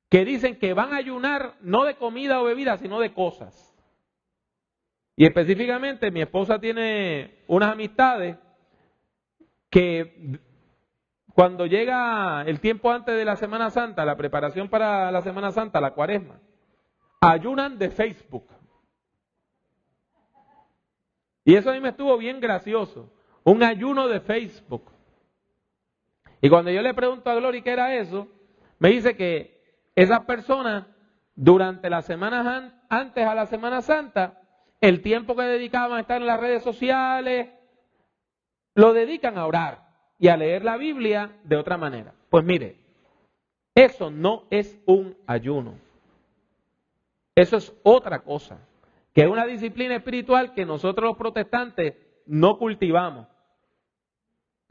que 0.10 0.24
dicen 0.24 0.60
que 0.60 0.75
van 0.75 0.94
a 0.94 0.98
ayunar 0.98 1.56
no 1.62 1.84
de 1.84 1.96
comida 1.96 2.39
o 2.39 2.46
bebida, 2.46 2.77
sino 2.77 3.00
de 3.00 3.15
cosas. 3.15 3.75
Y 5.15 5.25
específicamente 5.25 6.12
mi 6.12 6.22
esposa 6.22 6.60
tiene 6.60 7.44
unas 7.48 7.72
amistades 7.72 8.38
que 9.72 10.39
cuando 11.34 11.65
llega 11.65 12.44
el 12.44 12.60
tiempo 12.60 12.92
antes 12.92 13.15
de 13.15 13.25
la 13.25 13.38
Semana 13.38 13.72
Santa, 13.72 14.06
la 14.06 14.15
preparación 14.15 14.70
para 14.70 15.12
la 15.12 15.22
Semana 15.24 15.51
Santa, 15.51 15.82
la 15.82 15.96
cuaresma, 15.96 16.39
ayunan 17.22 17.80
de 17.80 17.89
Facebook. 17.89 18.46
Y 21.44 21.56
eso 21.56 21.72
a 21.72 21.74
mí 21.74 21.80
me 21.80 21.89
estuvo 21.89 22.15
bien 22.20 22.39
gracioso. 22.39 23.12
Un 23.44 23.64
ayuno 23.64 24.08
de 24.08 24.22
Facebook. 24.22 24.92
Y 26.42 26.50
cuando 26.50 26.72
yo 26.72 26.82
le 26.82 26.94
pregunto 26.94 27.30
a 27.30 27.36
Gloria 27.36 27.62
qué 27.62 27.72
era 27.72 27.96
eso, 27.96 28.28
me 28.80 28.90
dice 28.90 29.16
que 29.16 29.62
esas 29.96 30.26
personas, 30.26 30.86
durante 31.36 31.90
las 31.90 32.06
semanas 32.06 32.74
antes 32.90 33.26
a 33.26 33.36
la 33.36 33.46
Semana 33.46 33.82
Santa, 33.82 34.42
el 34.82 35.02
tiempo 35.02 35.36
que 35.36 35.44
dedicaban 35.44 35.98
a 35.98 36.02
estar 36.02 36.20
en 36.20 36.28
las 36.28 36.40
redes 36.40 36.64
sociales, 36.64 37.50
lo 38.76 38.94
dedican 38.94 39.38
a 39.38 39.46
orar 39.46 39.88
y 40.20 40.28
a 40.28 40.38
leer 40.38 40.64
la 40.64 40.78
Biblia 40.78 41.38
de 41.44 41.56
otra 41.56 41.78
manera. 41.78 42.14
Pues 42.30 42.44
mire, 42.44 42.78
eso 43.76 44.12
no 44.12 44.44
es 44.50 44.78
un 44.86 45.16
ayuno. 45.28 45.76
Eso 47.36 47.58
es 47.58 47.74
otra 47.84 48.20
cosa, 48.20 48.60
que 49.14 49.22
es 49.22 49.28
una 49.28 49.46
disciplina 49.46 49.96
espiritual 49.96 50.54
que 50.54 50.66
nosotros 50.66 51.10
los 51.10 51.18
protestantes 51.18 51.96
no 52.26 52.58
cultivamos 52.58 53.28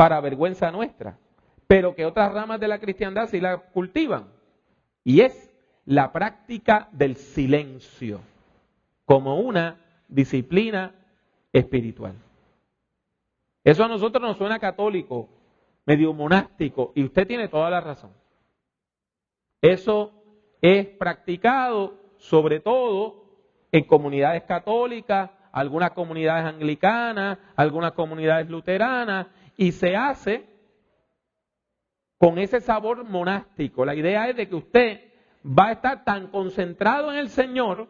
para 0.03 0.21
vergüenza 0.21 0.73
nuestra, 0.73 1.17
pero 1.69 1.95
que 1.95 2.05
otras 2.05 2.33
ramas 2.33 2.59
de 2.59 2.67
la 2.67 2.81
cristiandad 2.81 3.29
sí 3.29 3.41
la 3.41 3.59
cultivan. 3.59 4.25
Y 5.05 5.21
es 5.21 5.55
la 5.85 6.11
práctica 6.11 6.89
del 6.91 7.15
silencio 7.15 8.21
como 9.05 9.39
una 9.39 9.81
disciplina 10.09 10.93
espiritual. 11.53 12.15
Eso 13.63 13.85
a 13.85 13.87
nosotros 13.87 14.21
nos 14.21 14.39
suena 14.39 14.59
católico, 14.59 15.29
medio 15.87 16.13
monástico, 16.13 16.91
y 16.97 17.05
usted 17.05 17.25
tiene 17.25 17.47
toda 17.47 17.71
la 17.71 17.81
razón. 17.81 18.11
Eso 19.61 20.11
es 20.61 20.89
practicado 20.89 21.95
sobre 22.19 22.59
todo 22.59 23.23
en 23.71 23.85
comunidades 23.85 24.43
católicas, 24.43 25.31
algunas 25.53 25.93
comunidades 25.93 26.47
anglicanas, 26.47 27.39
algunas 27.55 27.93
comunidades 27.93 28.49
luteranas, 28.49 29.29
y 29.57 29.73
se 29.73 29.97
hace 29.97 30.49
con 32.19 32.39
ese 32.39 32.61
sabor 32.61 33.05
monástico. 33.05 33.85
La 33.85 33.95
idea 33.95 34.29
es 34.29 34.37
de 34.37 34.49
que 34.49 34.55
usted 34.55 35.13
va 35.45 35.69
a 35.69 35.73
estar 35.73 36.05
tan 36.05 36.29
concentrado 36.29 37.11
en 37.11 37.19
el 37.19 37.29
Señor 37.29 37.89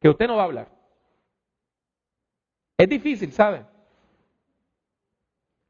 que 0.00 0.08
usted 0.08 0.26
no 0.26 0.36
va 0.36 0.42
a 0.42 0.46
hablar. 0.46 0.68
Es 2.76 2.88
difícil, 2.88 3.32
¿sabe? 3.32 3.64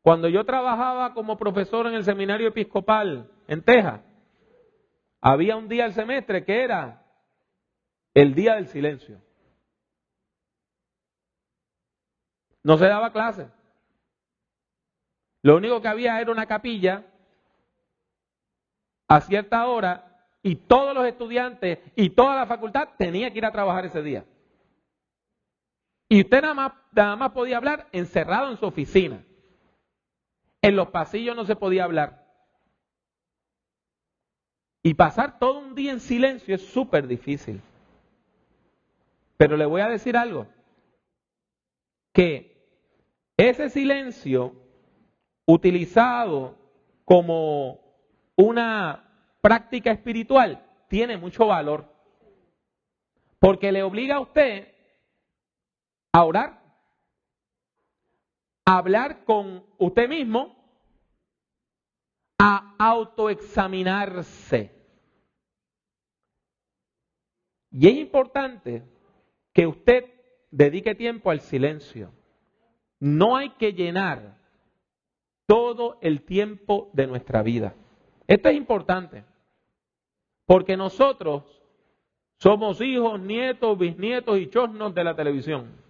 Cuando 0.02 0.28
yo 0.28 0.44
trabajaba 0.44 1.14
como 1.14 1.36
profesor 1.36 1.86
en 1.86 1.94
el 1.94 2.04
seminario 2.04 2.48
episcopal 2.48 3.30
en 3.48 3.62
Texas, 3.62 4.00
había 5.20 5.56
un 5.56 5.68
día 5.68 5.84
al 5.84 5.92
semestre 5.92 6.44
que 6.44 6.62
era 6.62 7.04
el 8.14 8.34
día 8.34 8.54
del 8.54 8.68
silencio. 8.68 9.20
No 12.62 12.78
se 12.78 12.86
daba 12.86 13.12
clase. 13.12 13.48
Lo 15.46 15.54
único 15.54 15.80
que 15.80 15.86
había 15.86 16.20
era 16.20 16.32
una 16.32 16.46
capilla 16.46 17.04
a 19.06 19.20
cierta 19.20 19.64
hora 19.68 20.26
y 20.42 20.56
todos 20.56 20.92
los 20.92 21.06
estudiantes 21.06 21.78
y 21.94 22.10
toda 22.10 22.34
la 22.34 22.46
facultad 22.46 22.88
tenían 22.98 23.30
que 23.30 23.38
ir 23.38 23.44
a 23.44 23.52
trabajar 23.52 23.86
ese 23.86 24.02
día. 24.02 24.24
Y 26.08 26.22
usted 26.22 26.42
nada 26.42 26.54
más, 26.54 26.72
nada 26.90 27.14
más 27.14 27.30
podía 27.30 27.58
hablar 27.58 27.86
encerrado 27.92 28.50
en 28.50 28.56
su 28.56 28.66
oficina. 28.66 29.24
En 30.62 30.74
los 30.74 30.88
pasillos 30.88 31.36
no 31.36 31.44
se 31.44 31.54
podía 31.54 31.84
hablar. 31.84 32.26
Y 34.82 34.94
pasar 34.94 35.38
todo 35.38 35.60
un 35.60 35.76
día 35.76 35.92
en 35.92 36.00
silencio 36.00 36.56
es 36.56 36.66
súper 36.66 37.06
difícil. 37.06 37.60
Pero 39.36 39.56
le 39.56 39.66
voy 39.66 39.82
a 39.82 39.88
decir 39.88 40.16
algo. 40.16 40.48
Que 42.12 42.66
ese 43.36 43.70
silencio 43.70 44.65
utilizado 45.46 46.58
como 47.04 47.80
una 48.36 49.02
práctica 49.40 49.92
espiritual 49.92 50.62
tiene 50.88 51.16
mucho 51.16 51.46
valor. 51.46 51.90
Porque 53.38 53.72
le 53.72 53.82
obliga 53.82 54.16
a 54.16 54.20
usted 54.20 54.68
a 56.12 56.24
orar, 56.24 56.62
a 58.64 58.78
hablar 58.78 59.24
con 59.24 59.64
usted 59.78 60.08
mismo, 60.08 60.56
a 62.38 62.74
autoexaminarse. 62.78 64.72
Y 67.70 67.88
es 67.88 67.94
importante 67.98 68.82
que 69.52 69.66
usted 69.66 70.04
dedique 70.50 70.94
tiempo 70.94 71.30
al 71.30 71.40
silencio. 71.40 72.12
No 72.98 73.36
hay 73.36 73.50
que 73.50 73.74
llenar 73.74 74.38
todo 75.46 75.98
el 76.00 76.22
tiempo 76.22 76.90
de 76.92 77.06
nuestra 77.06 77.42
vida. 77.42 77.74
Esto 78.26 78.48
es 78.48 78.56
importante, 78.56 79.24
porque 80.44 80.76
nosotros 80.76 81.44
somos 82.38 82.80
hijos, 82.80 83.20
nietos, 83.20 83.78
bisnietos 83.78 84.38
y 84.38 84.50
chosnos 84.50 84.94
de 84.94 85.04
la 85.04 85.14
televisión. 85.14 85.86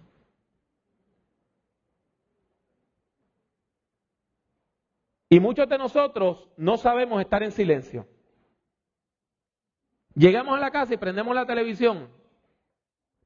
Y 5.29 5.39
muchos 5.39 5.67
de 5.67 5.77
nosotros 5.77 6.47
no 6.55 6.77
sabemos 6.77 7.19
estar 7.19 7.43
en 7.43 7.51
silencio. 7.51 8.07
Llegamos 10.15 10.57
a 10.57 10.61
la 10.61 10.71
casa 10.71 10.93
y 10.93 10.97
prendemos 10.97 11.35
la 11.35 11.45
televisión 11.45 12.07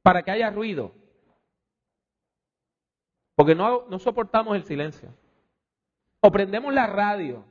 para 0.01 0.23
que 0.23 0.31
haya 0.31 0.49
ruido. 0.49 0.93
Porque 3.35 3.53
no, 3.53 3.85
no 3.87 3.99
soportamos 3.99 4.55
el 4.55 4.63
silencio. 4.63 5.13
O 6.21 6.31
prendemos 6.31 6.73
la 6.73 6.87
radio. 6.87 7.43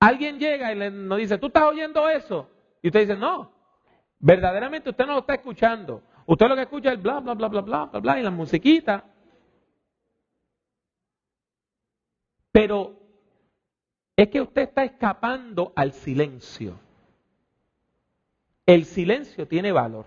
Alguien 0.00 0.38
llega 0.38 0.72
y 0.72 0.90
nos 0.90 1.18
dice, 1.18 1.38
¿tú 1.38 1.46
estás 1.46 1.64
oyendo 1.64 2.08
eso? 2.08 2.48
Y 2.82 2.88
usted 2.88 3.00
dice, 3.00 3.16
no, 3.16 3.50
verdaderamente 4.18 4.90
usted 4.90 5.06
no 5.06 5.14
lo 5.14 5.18
está 5.20 5.34
escuchando. 5.34 6.02
Usted 6.26 6.46
lo 6.46 6.56
que 6.56 6.62
escucha 6.62 6.92
es 6.92 7.02
bla, 7.02 7.20
bla, 7.20 7.34
bla, 7.34 7.48
bla, 7.48 7.60
bla, 7.60 7.84
bla, 7.86 8.00
bla, 8.00 8.20
y 8.20 8.22
la 8.22 8.30
musiquita. 8.30 9.04
Pero 12.52 12.94
es 14.16 14.28
que 14.28 14.40
usted 14.40 14.62
está 14.62 14.84
escapando 14.84 15.72
al 15.76 15.92
silencio. 15.92 16.78
El 18.64 18.84
silencio 18.84 19.46
tiene 19.46 19.72
valor. 19.72 20.06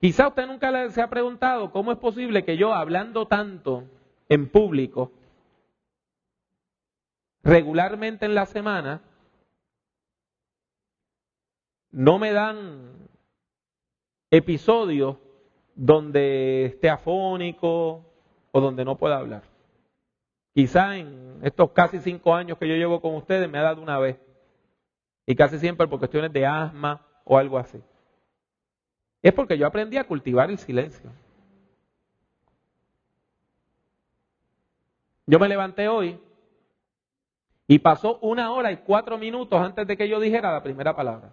Quizá 0.00 0.28
usted 0.28 0.46
nunca 0.46 0.88
se 0.90 1.02
ha 1.02 1.10
preguntado 1.10 1.70
cómo 1.72 1.92
es 1.92 1.98
posible 1.98 2.42
que 2.44 2.56
yo, 2.56 2.72
hablando 2.72 3.26
tanto 3.26 3.84
en 4.30 4.48
público, 4.48 5.12
regularmente 7.42 8.24
en 8.24 8.34
la 8.34 8.46
semana, 8.46 9.02
no 11.90 12.18
me 12.18 12.32
dan 12.32 13.08
episodios 14.30 15.16
donde 15.74 16.66
esté 16.66 16.88
afónico 16.88 18.04
o 18.52 18.60
donde 18.60 18.86
no 18.86 18.96
pueda 18.96 19.18
hablar. 19.18 19.42
Quizá 20.54 20.96
en 20.96 21.40
estos 21.42 21.72
casi 21.72 21.98
cinco 21.98 22.34
años 22.34 22.56
que 22.56 22.68
yo 22.68 22.74
llevo 22.74 23.02
con 23.02 23.14
ustedes 23.16 23.50
me 23.50 23.58
ha 23.58 23.62
dado 23.62 23.82
una 23.82 23.98
vez. 23.98 24.18
Y 25.26 25.34
casi 25.36 25.58
siempre 25.58 25.86
por 25.86 25.98
cuestiones 25.98 26.32
de 26.32 26.46
asma 26.46 27.06
o 27.24 27.36
algo 27.36 27.58
así. 27.58 27.82
Es 29.22 29.32
porque 29.32 29.58
yo 29.58 29.66
aprendí 29.66 29.96
a 29.96 30.06
cultivar 30.06 30.50
el 30.50 30.58
silencio. 30.58 31.10
Yo 35.26 35.38
me 35.38 35.48
levanté 35.48 35.88
hoy 35.88 36.18
y 37.68 37.78
pasó 37.78 38.18
una 38.18 38.52
hora 38.52 38.72
y 38.72 38.78
cuatro 38.78 39.16
minutos 39.16 39.60
antes 39.60 39.86
de 39.86 39.96
que 39.96 40.08
yo 40.08 40.18
dijera 40.18 40.52
la 40.52 40.62
primera 40.62 40.96
palabra. 40.96 41.32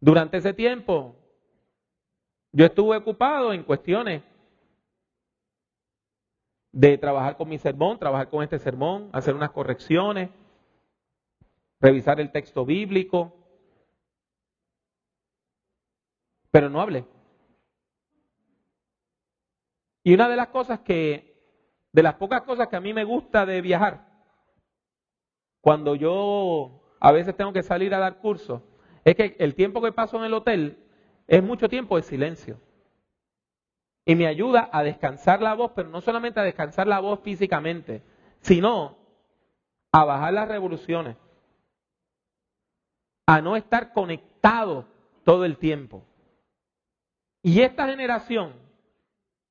Durante 0.00 0.38
ese 0.38 0.52
tiempo, 0.52 1.14
yo 2.52 2.66
estuve 2.66 2.96
ocupado 2.96 3.52
en 3.52 3.62
cuestiones 3.62 4.22
de 6.72 6.98
trabajar 6.98 7.36
con 7.36 7.48
mi 7.48 7.58
sermón, 7.58 7.98
trabajar 7.98 8.28
con 8.28 8.42
este 8.42 8.58
sermón, 8.58 9.08
hacer 9.12 9.34
unas 9.34 9.50
correcciones, 9.50 10.30
revisar 11.80 12.20
el 12.20 12.32
texto 12.32 12.64
bíblico, 12.66 13.32
pero 16.56 16.70
no 16.70 16.80
hablé. 16.80 17.04
Y 20.02 20.14
una 20.14 20.26
de 20.26 20.36
las 20.36 20.48
cosas 20.48 20.80
que, 20.80 21.36
de 21.92 22.02
las 22.02 22.14
pocas 22.14 22.44
cosas 22.44 22.68
que 22.68 22.76
a 22.76 22.80
mí 22.80 22.94
me 22.94 23.04
gusta 23.04 23.44
de 23.44 23.60
viajar, 23.60 24.08
cuando 25.60 25.94
yo 25.96 26.96
a 26.98 27.12
veces 27.12 27.36
tengo 27.36 27.52
que 27.52 27.62
salir 27.62 27.94
a 27.94 27.98
dar 27.98 28.20
cursos, 28.20 28.62
es 29.04 29.14
que 29.16 29.36
el 29.38 29.54
tiempo 29.54 29.82
que 29.82 29.92
paso 29.92 30.16
en 30.16 30.24
el 30.24 30.32
hotel 30.32 30.82
es 31.26 31.42
mucho 31.42 31.68
tiempo 31.68 31.96
de 31.96 32.04
silencio. 32.04 32.58
Y 34.06 34.14
me 34.14 34.26
ayuda 34.26 34.70
a 34.72 34.82
descansar 34.82 35.42
la 35.42 35.52
voz, 35.52 35.72
pero 35.76 35.90
no 35.90 36.00
solamente 36.00 36.40
a 36.40 36.44
descansar 36.44 36.86
la 36.86 37.00
voz 37.00 37.20
físicamente, 37.20 38.02
sino 38.40 38.96
a 39.92 40.06
bajar 40.06 40.32
las 40.32 40.48
revoluciones, 40.48 41.18
a 43.26 43.42
no 43.42 43.56
estar 43.56 43.92
conectado 43.92 44.86
todo 45.22 45.44
el 45.44 45.58
tiempo. 45.58 46.02
Y 47.46 47.60
esta 47.60 47.86
generación, 47.86 48.54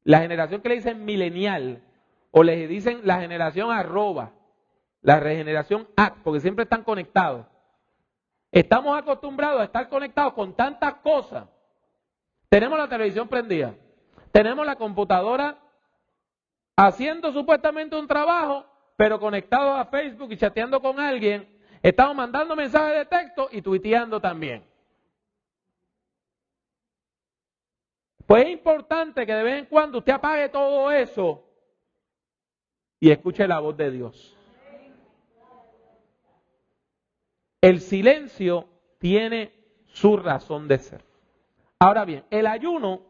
la 0.03 0.19
generación 0.19 0.61
que 0.61 0.67
le 0.67 0.75
dicen 0.75 1.05
milenial, 1.05 1.81
o 2.29 2.43
le 2.43 2.67
dicen 2.67 2.99
la 3.05 3.21
generación 3.21 3.71
arroba, 3.71 4.33
la 5.01 5.21
regeneración 5.21 5.87
at, 5.95 6.15
porque 6.21 6.41
siempre 6.41 6.63
están 6.63 6.83
conectados. 6.83 7.45
Estamos 8.51 8.97
acostumbrados 8.97 9.61
a 9.61 9.63
estar 9.63 9.87
conectados 9.87 10.33
con 10.33 10.53
tantas 10.57 10.95
cosas. 10.95 11.47
Tenemos 12.49 12.77
la 12.77 12.89
televisión 12.89 13.29
prendida, 13.29 13.73
tenemos 14.33 14.65
la 14.65 14.75
computadora 14.75 15.57
haciendo 16.75 17.31
supuestamente 17.31 17.95
un 17.95 18.09
trabajo, 18.09 18.65
pero 18.97 19.21
conectado 19.21 19.71
a 19.71 19.85
Facebook 19.85 20.33
y 20.33 20.37
chateando 20.37 20.81
con 20.81 20.99
alguien. 20.99 21.47
Estamos 21.81 22.13
mandando 22.13 22.57
mensajes 22.57 22.93
de 22.93 23.05
texto 23.05 23.47
y 23.53 23.61
tuiteando 23.61 24.19
también. 24.19 24.65
Pues 28.25 28.45
es 28.45 28.51
importante 28.51 29.25
que 29.25 29.33
de 29.33 29.43
vez 29.43 29.59
en 29.59 29.65
cuando 29.65 29.99
usted 29.99 30.13
apague 30.13 30.49
todo 30.49 30.91
eso 30.91 31.43
y 32.99 33.11
escuche 33.11 33.47
la 33.47 33.59
voz 33.59 33.77
de 33.77 33.91
Dios. 33.91 34.35
El 37.61 37.81
silencio 37.81 38.67
tiene 38.99 39.53
su 39.87 40.17
razón 40.17 40.67
de 40.67 40.77
ser. 40.79 41.03
Ahora 41.79 42.05
bien, 42.05 42.23
el 42.29 42.47
ayuno 42.47 43.01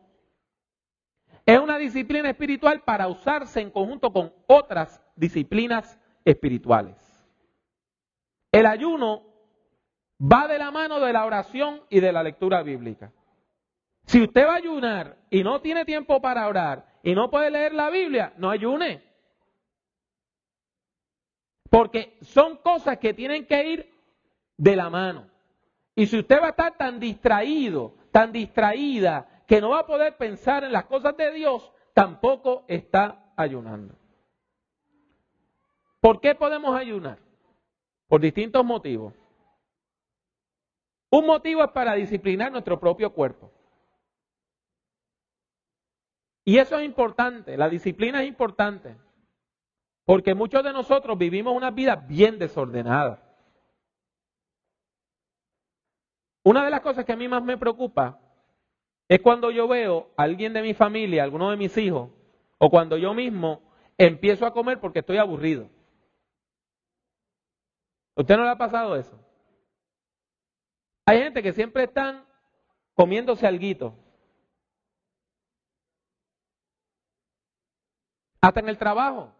es 1.45 1.59
una 1.59 1.77
disciplina 1.77 2.29
espiritual 2.29 2.81
para 2.81 3.07
usarse 3.07 3.61
en 3.61 3.69
conjunto 3.69 4.11
con 4.11 4.33
otras 4.47 5.01
disciplinas 5.15 5.99
espirituales. 6.25 6.95
El 8.51 8.65
ayuno 8.65 9.23
va 10.19 10.47
de 10.47 10.57
la 10.57 10.71
mano 10.71 10.99
de 10.99 11.13
la 11.13 11.25
oración 11.25 11.81
y 11.89 11.99
de 11.99 12.11
la 12.11 12.23
lectura 12.23 12.63
bíblica. 12.63 13.11
Si 14.05 14.21
usted 14.21 14.45
va 14.45 14.53
a 14.53 14.57
ayunar 14.57 15.17
y 15.29 15.43
no 15.43 15.61
tiene 15.61 15.85
tiempo 15.85 16.21
para 16.21 16.47
orar 16.47 16.85
y 17.03 17.15
no 17.15 17.29
puede 17.29 17.49
leer 17.49 17.73
la 17.73 17.89
Biblia, 17.89 18.33
no 18.37 18.49
ayune. 18.49 19.03
Porque 21.69 22.17
son 22.21 22.57
cosas 22.57 22.99
que 22.99 23.13
tienen 23.13 23.45
que 23.45 23.65
ir 23.67 23.93
de 24.57 24.75
la 24.75 24.89
mano. 24.89 25.27
Y 25.95 26.07
si 26.07 26.19
usted 26.19 26.39
va 26.39 26.47
a 26.47 26.49
estar 26.51 26.77
tan 26.77 26.99
distraído, 26.99 27.95
tan 28.11 28.31
distraída, 28.31 29.43
que 29.47 29.61
no 29.61 29.69
va 29.69 29.79
a 29.79 29.85
poder 29.87 30.17
pensar 30.17 30.63
en 30.63 30.71
las 30.71 30.85
cosas 30.85 31.15
de 31.17 31.31
Dios, 31.31 31.71
tampoco 31.93 32.65
está 32.67 33.31
ayunando. 33.35 33.95
¿Por 35.99 36.19
qué 36.21 36.35
podemos 36.35 36.77
ayunar? 36.77 37.17
Por 38.07 38.21
distintos 38.21 38.63
motivos. 38.63 39.13
Un 41.09 41.25
motivo 41.25 41.63
es 41.63 41.71
para 41.71 41.93
disciplinar 41.95 42.51
nuestro 42.51 42.79
propio 42.79 43.11
cuerpo. 43.13 43.51
Y 46.45 46.59
eso 46.59 46.77
es 46.77 46.85
importante, 46.85 47.57
la 47.57 47.67
disciplina 47.67 48.21
es 48.21 48.27
importante, 48.27 48.95
porque 50.05 50.35
muchos 50.35 50.63
de 50.63 50.71
nosotros 50.71 51.17
vivimos 51.17 51.55
una 51.55 51.71
vida 51.71 51.95
bien 51.95 52.37
desordenada. 52.37 53.21
Una 56.43 56.63
de 56.63 56.69
las 56.69 56.81
cosas 56.81 57.03
que 57.03 57.13
a 57.13 57.15
mí 57.15 57.27
más 57.27 57.43
me 57.43 57.57
preocupa 57.57 58.19
es 59.07 59.19
cuando 59.21 59.49
yo 59.49 59.67
veo 59.67 60.11
a 60.15 60.23
alguien 60.23 60.53
de 60.53 60.61
mi 60.61 60.75
familia, 60.75 61.23
alguno 61.23 61.49
de 61.49 61.57
mis 61.57 61.75
hijos, 61.77 62.11
o 62.59 62.69
cuando 62.69 62.97
yo 62.97 63.15
mismo 63.15 63.63
empiezo 63.97 64.45
a 64.45 64.53
comer 64.53 64.79
porque 64.79 64.99
estoy 64.99 65.17
aburrido. 65.17 65.67
¿Usted 68.15 68.37
no 68.37 68.43
le 68.43 68.51
ha 68.51 68.57
pasado 68.57 68.95
eso? 68.95 69.19
Hay 71.07 71.23
gente 71.23 71.41
que 71.41 71.53
siempre 71.53 71.85
están 71.85 72.23
comiéndose 72.93 73.47
alguito. 73.47 73.95
Hasta 78.45 78.59
en 78.59 78.69
el 78.69 78.77
trabajo. 78.77 79.33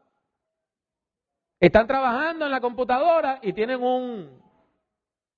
Están 1.60 1.86
trabajando 1.86 2.46
en 2.46 2.50
la 2.50 2.60
computadora 2.60 3.38
y 3.44 3.54
tienen 3.54 3.84
un, 3.84 4.42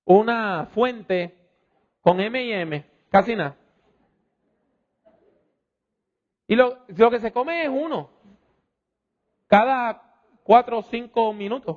una 0.06 0.70
fuente 0.72 1.36
con 2.00 2.18
M 2.18 2.42
y 2.42 2.50
M, 2.50 2.90
casi 3.10 3.36
nada. 3.36 3.58
Y 6.46 6.56
lo, 6.56 6.78
lo 6.86 7.10
que 7.10 7.20
se 7.20 7.30
come 7.30 7.64
es 7.64 7.68
uno, 7.68 8.08
cada 9.48 10.14
cuatro 10.44 10.78
o 10.78 10.82
cinco 10.84 11.30
minutos. 11.34 11.76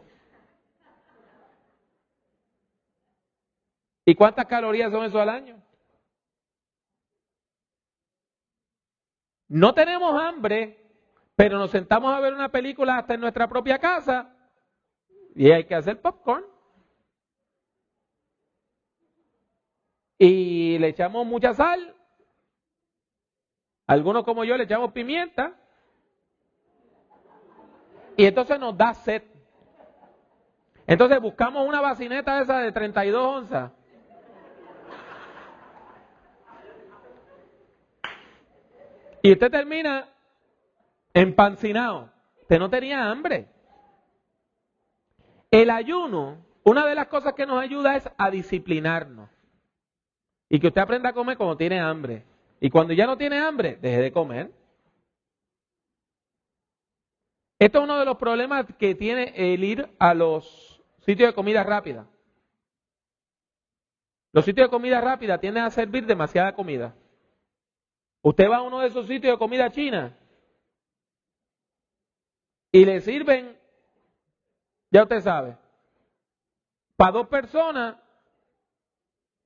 ¿Y 4.06 4.16
cuántas 4.16 4.46
calorías 4.46 4.94
son 4.94 5.04
eso 5.04 5.20
al 5.20 5.28
año? 5.28 5.62
No 9.50 9.74
tenemos 9.74 10.18
hambre, 10.18 10.81
pero 11.42 11.58
nos 11.58 11.72
sentamos 11.72 12.14
a 12.14 12.20
ver 12.20 12.36
una 12.36 12.50
película 12.50 13.00
hasta 13.00 13.16
en 13.16 13.22
nuestra 13.22 13.48
propia 13.48 13.80
casa 13.80 14.32
y 15.34 15.50
hay 15.50 15.64
que 15.64 15.74
hacer 15.74 16.00
popcorn. 16.00 16.46
Y 20.20 20.78
le 20.78 20.90
echamos 20.90 21.26
mucha 21.26 21.56
sal. 21.56 21.96
Algunos 23.88 24.24
como 24.24 24.44
yo 24.44 24.56
le 24.56 24.66
echamos 24.66 24.92
pimienta. 24.92 25.56
Y 28.18 28.28
entonces 28.28 28.60
nos 28.60 28.78
da 28.78 28.94
sed. 28.94 29.24
Entonces 30.86 31.20
buscamos 31.20 31.68
una 31.68 31.82
bacineta 31.82 32.40
esa 32.40 32.60
de 32.60 32.72
32 32.72 33.20
onzas 33.20 33.72
Y 39.24 39.32
usted 39.32 39.50
termina 39.50 40.08
empancinado. 41.14 42.12
Usted 42.42 42.60
no 42.60 42.70
tenía 42.70 43.10
hambre. 43.10 43.48
El 45.50 45.70
ayuno, 45.70 46.46
una 46.64 46.86
de 46.86 46.96
las 46.96 47.08
cosas 47.08 47.34
que 47.34 47.46
nos 47.46 47.62
ayuda 47.62 47.96
es 47.96 48.10
a 48.18 48.30
disciplinarnos. 48.30 49.30
Y 50.50 50.60
que 50.60 50.68
usted 50.68 50.82
aprenda 50.82 51.10
a 51.10 51.14
comer 51.14 51.38
cuando 51.38 51.58
tiene 51.58 51.80
hambre. 51.80 52.26
Y 52.60 52.70
cuando 52.70 52.94
ya 52.94 53.06
no 53.06 53.18
tiene 53.18 53.40
hambre, 53.40 53.78
deje 53.82 54.02
de 54.02 54.12
comer. 54.12 54.52
Esto 57.60 57.78
es 57.80 57.84
uno 57.84 58.00
de 58.00 58.06
los 58.06 58.18
problemas 58.18 58.66
que 58.78 58.96
tiene 58.96 59.34
el 59.36 59.64
ir 59.64 59.90
a 60.00 60.14
los 60.14 60.82
sitios 61.06 61.30
de 61.30 61.36
comida 61.36 61.64
rápida. 61.64 62.08
Los 64.34 64.46
sitios 64.46 64.68
de 64.68 64.72
comida 64.72 65.02
rápida 65.02 65.40
tienden 65.40 65.64
a 65.64 65.72
servir 65.72 66.06
demasiada 66.06 66.54
comida. 66.54 66.96
Usted 68.24 68.50
va 68.50 68.58
a 68.58 68.62
uno 68.62 68.80
de 68.80 68.88
esos 68.88 69.08
sitios 69.08 69.34
de 69.34 69.38
comida 69.38 69.70
china 69.72 70.18
y 72.72 72.86
le 72.86 73.02
sirven, 73.02 73.58
ya 74.90 75.04
usted 75.04 75.22
sabe, 75.22 75.58
para 76.96 77.12
dos 77.12 77.28
personas 77.28 77.98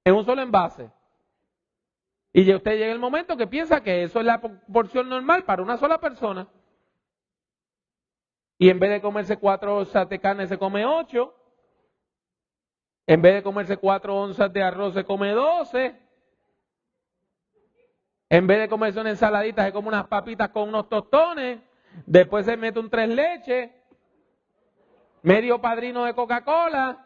en 0.04 0.14
un 0.14 0.26
solo 0.26 0.42
envase. 0.42 0.92
Y 2.34 2.44
ya 2.44 2.58
usted 2.58 2.74
llega 2.74 2.92
el 2.92 3.00
momento 3.00 3.38
que 3.38 3.48
piensa 3.48 3.82
que 3.82 4.04
eso 4.04 4.20
es 4.20 4.26
la 4.26 4.42
porción 4.42 5.08
normal 5.08 5.46
para 5.46 5.64
una 5.64 5.78
sola 5.78 6.00
persona. 6.00 6.48
Y 8.58 8.70
en 8.70 8.80
vez 8.80 8.90
de 8.92 9.02
comerse 9.02 9.38
cuatro 9.38 9.78
onzas 9.78 10.08
de 10.10 10.20
carne, 10.20 10.48
se 10.48 10.58
come 10.58 10.86
ocho. 10.86 11.34
En 13.08 13.22
vez 13.22 13.36
de 13.36 13.44
comerse 13.44 13.78
cuatro 13.78 14.16
onzas 14.16 14.52
de 14.52 14.64
arroz, 14.64 14.94
se 14.94 15.06
come 15.06 15.32
doce. 15.32 15.96
En 18.30 18.48
vez 18.48 18.60
de 18.60 18.70
comerse 18.70 19.00
una 19.00 19.12
ensaladita, 19.12 19.66
se 19.66 19.72
come 19.72 19.88
unas 19.88 20.08
papitas 20.08 20.50
con 20.50 20.68
unos 20.68 20.90
tostones. 20.90 21.62
Después 22.06 22.46
se 22.46 22.58
mete 22.58 22.80
un 22.80 22.90
tres 22.90 23.10
leches, 23.10 23.72
medio 25.22 25.60
padrino 25.60 26.06
de 26.06 26.14
Coca-Cola. 26.14 27.06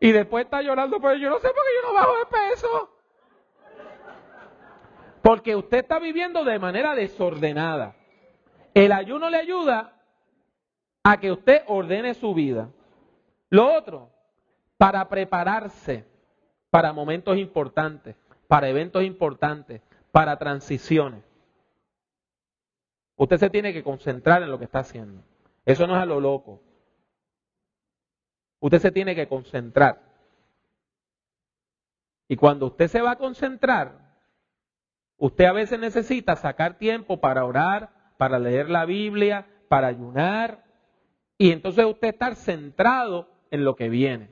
Y 0.00 0.12
después 0.12 0.44
está 0.44 0.62
llorando, 0.62 1.00
pero 1.00 1.14
yo 1.14 1.28
no 1.28 1.38
sé 1.38 1.48
por 1.48 1.54
qué 1.54 1.70
yo 1.82 1.88
no 1.88 1.94
bajo 1.94 2.18
de 2.18 2.26
peso. 2.26 2.90
Porque 5.22 5.56
usted 5.56 5.78
está 5.78 5.98
viviendo 5.98 6.44
de 6.44 6.58
manera 6.58 6.94
desordenada. 6.94 7.96
El 8.74 8.92
ayuno 8.92 9.28
le 9.28 9.38
ayuda 9.38 9.92
a 11.02 11.18
que 11.18 11.32
usted 11.32 11.62
ordene 11.66 12.14
su 12.14 12.32
vida. 12.32 12.70
Lo 13.50 13.74
otro, 13.74 14.10
para 14.76 15.08
prepararse 15.08 16.06
para 16.70 16.92
momentos 16.92 17.36
importantes, 17.36 18.16
para 18.46 18.68
eventos 18.68 19.02
importantes, 19.02 19.80
para 20.12 20.38
transiciones. 20.38 21.22
Usted 23.18 23.38
se 23.38 23.50
tiene 23.50 23.72
que 23.72 23.82
concentrar 23.82 24.42
en 24.42 24.50
lo 24.50 24.58
que 24.58 24.64
está 24.64 24.78
haciendo. 24.78 25.24
Eso 25.64 25.86
no 25.88 25.96
es 25.96 26.02
a 26.02 26.06
lo 26.06 26.20
loco. 26.20 26.62
Usted 28.60 28.78
se 28.78 28.92
tiene 28.92 29.16
que 29.16 29.28
concentrar. 29.28 30.00
Y 32.28 32.36
cuando 32.36 32.66
usted 32.66 32.86
se 32.86 33.00
va 33.00 33.12
a 33.12 33.18
concentrar, 33.18 34.14
usted 35.16 35.46
a 35.46 35.52
veces 35.52 35.80
necesita 35.80 36.36
sacar 36.36 36.78
tiempo 36.78 37.20
para 37.20 37.44
orar, 37.44 37.90
para 38.18 38.38
leer 38.38 38.70
la 38.70 38.84
Biblia, 38.84 39.48
para 39.68 39.88
ayunar, 39.88 40.64
y 41.36 41.50
entonces 41.50 41.84
usted 41.86 42.08
estar 42.08 42.36
centrado 42.36 43.28
en 43.50 43.64
lo 43.64 43.74
que 43.74 43.88
viene. 43.88 44.30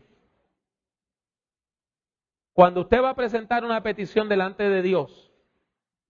Cuando 2.53 2.83
usted 2.83 3.03
va 3.03 3.11
a 3.11 3.17
presentar 3.17 3.65
una 3.65 3.83
petición 3.83 4.29
delante 4.29 4.63
de 4.63 4.83
Dios, 4.83 5.33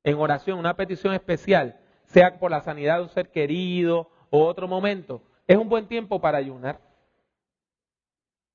en 0.05 0.19
oración, 0.19 0.59
una 0.59 0.77
petición 0.77 1.15
especial, 1.15 1.81
sea 2.17 2.39
por 2.39 2.51
la 2.51 2.63
sanidad 2.63 2.97
de 2.97 3.03
un 3.03 3.09
ser 3.11 3.31
querido 3.31 4.11
o 4.31 4.47
otro 4.47 4.67
momento, 4.67 5.21
es 5.47 5.59
un 5.59 5.69
buen 5.69 5.87
tiempo 5.87 6.19
para 6.19 6.39
ayunar. 6.39 6.81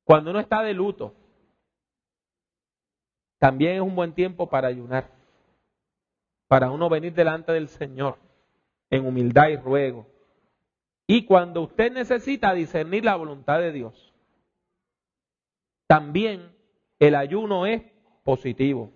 Cuando 0.03 0.31
uno 0.31 0.39
está 0.39 0.63
de 0.63 0.73
luto, 0.73 1.13
también 3.37 3.75
es 3.75 3.81
un 3.81 3.93
buen 3.93 4.13
tiempo 4.13 4.49
para 4.49 4.67
ayunar. 4.67 5.11
Para 6.47 6.71
uno 6.71 6.89
venir 6.89 7.13
delante 7.13 7.51
del 7.51 7.67
Señor 7.67 8.17
en 8.89 9.05
humildad 9.05 9.49
y 9.49 9.57
ruego. 9.57 10.07
Y 11.05 11.25
cuando 11.25 11.61
usted 11.61 11.91
necesita 11.91 12.53
discernir 12.53 13.05
la 13.05 13.15
voluntad 13.15 13.59
de 13.59 13.71
Dios, 13.71 14.11
también 15.85 16.51
el 16.97 17.13
ayuno 17.13 17.67
es 17.67 17.83
positivo. 18.23 18.91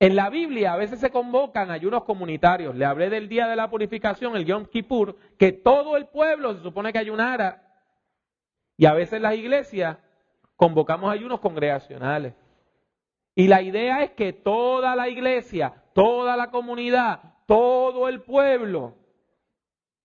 En 0.00 0.14
la 0.14 0.30
Biblia 0.30 0.72
a 0.72 0.76
veces 0.76 1.00
se 1.00 1.10
convocan 1.10 1.70
ayunos 1.70 2.04
comunitarios. 2.04 2.74
Le 2.76 2.84
hablé 2.84 3.10
del 3.10 3.28
día 3.28 3.48
de 3.48 3.56
la 3.56 3.68
purificación, 3.68 4.36
el 4.36 4.44
Yom 4.44 4.66
Kippur, 4.66 5.16
que 5.36 5.52
todo 5.52 5.96
el 5.96 6.06
pueblo 6.06 6.54
se 6.54 6.62
supone 6.62 6.92
que 6.92 6.98
ayunara. 6.98 7.62
Y 8.76 8.86
a 8.86 8.92
veces 8.92 9.20
las 9.20 9.34
iglesias 9.34 9.98
convocamos 10.54 11.12
ayunos 11.12 11.40
congregacionales. 11.40 12.34
Y 13.34 13.48
la 13.48 13.62
idea 13.62 14.02
es 14.04 14.12
que 14.12 14.32
toda 14.32 14.94
la 14.94 15.08
iglesia, 15.08 15.82
toda 15.94 16.36
la 16.36 16.50
comunidad, 16.50 17.34
todo 17.46 18.08
el 18.08 18.20
pueblo 18.20 18.94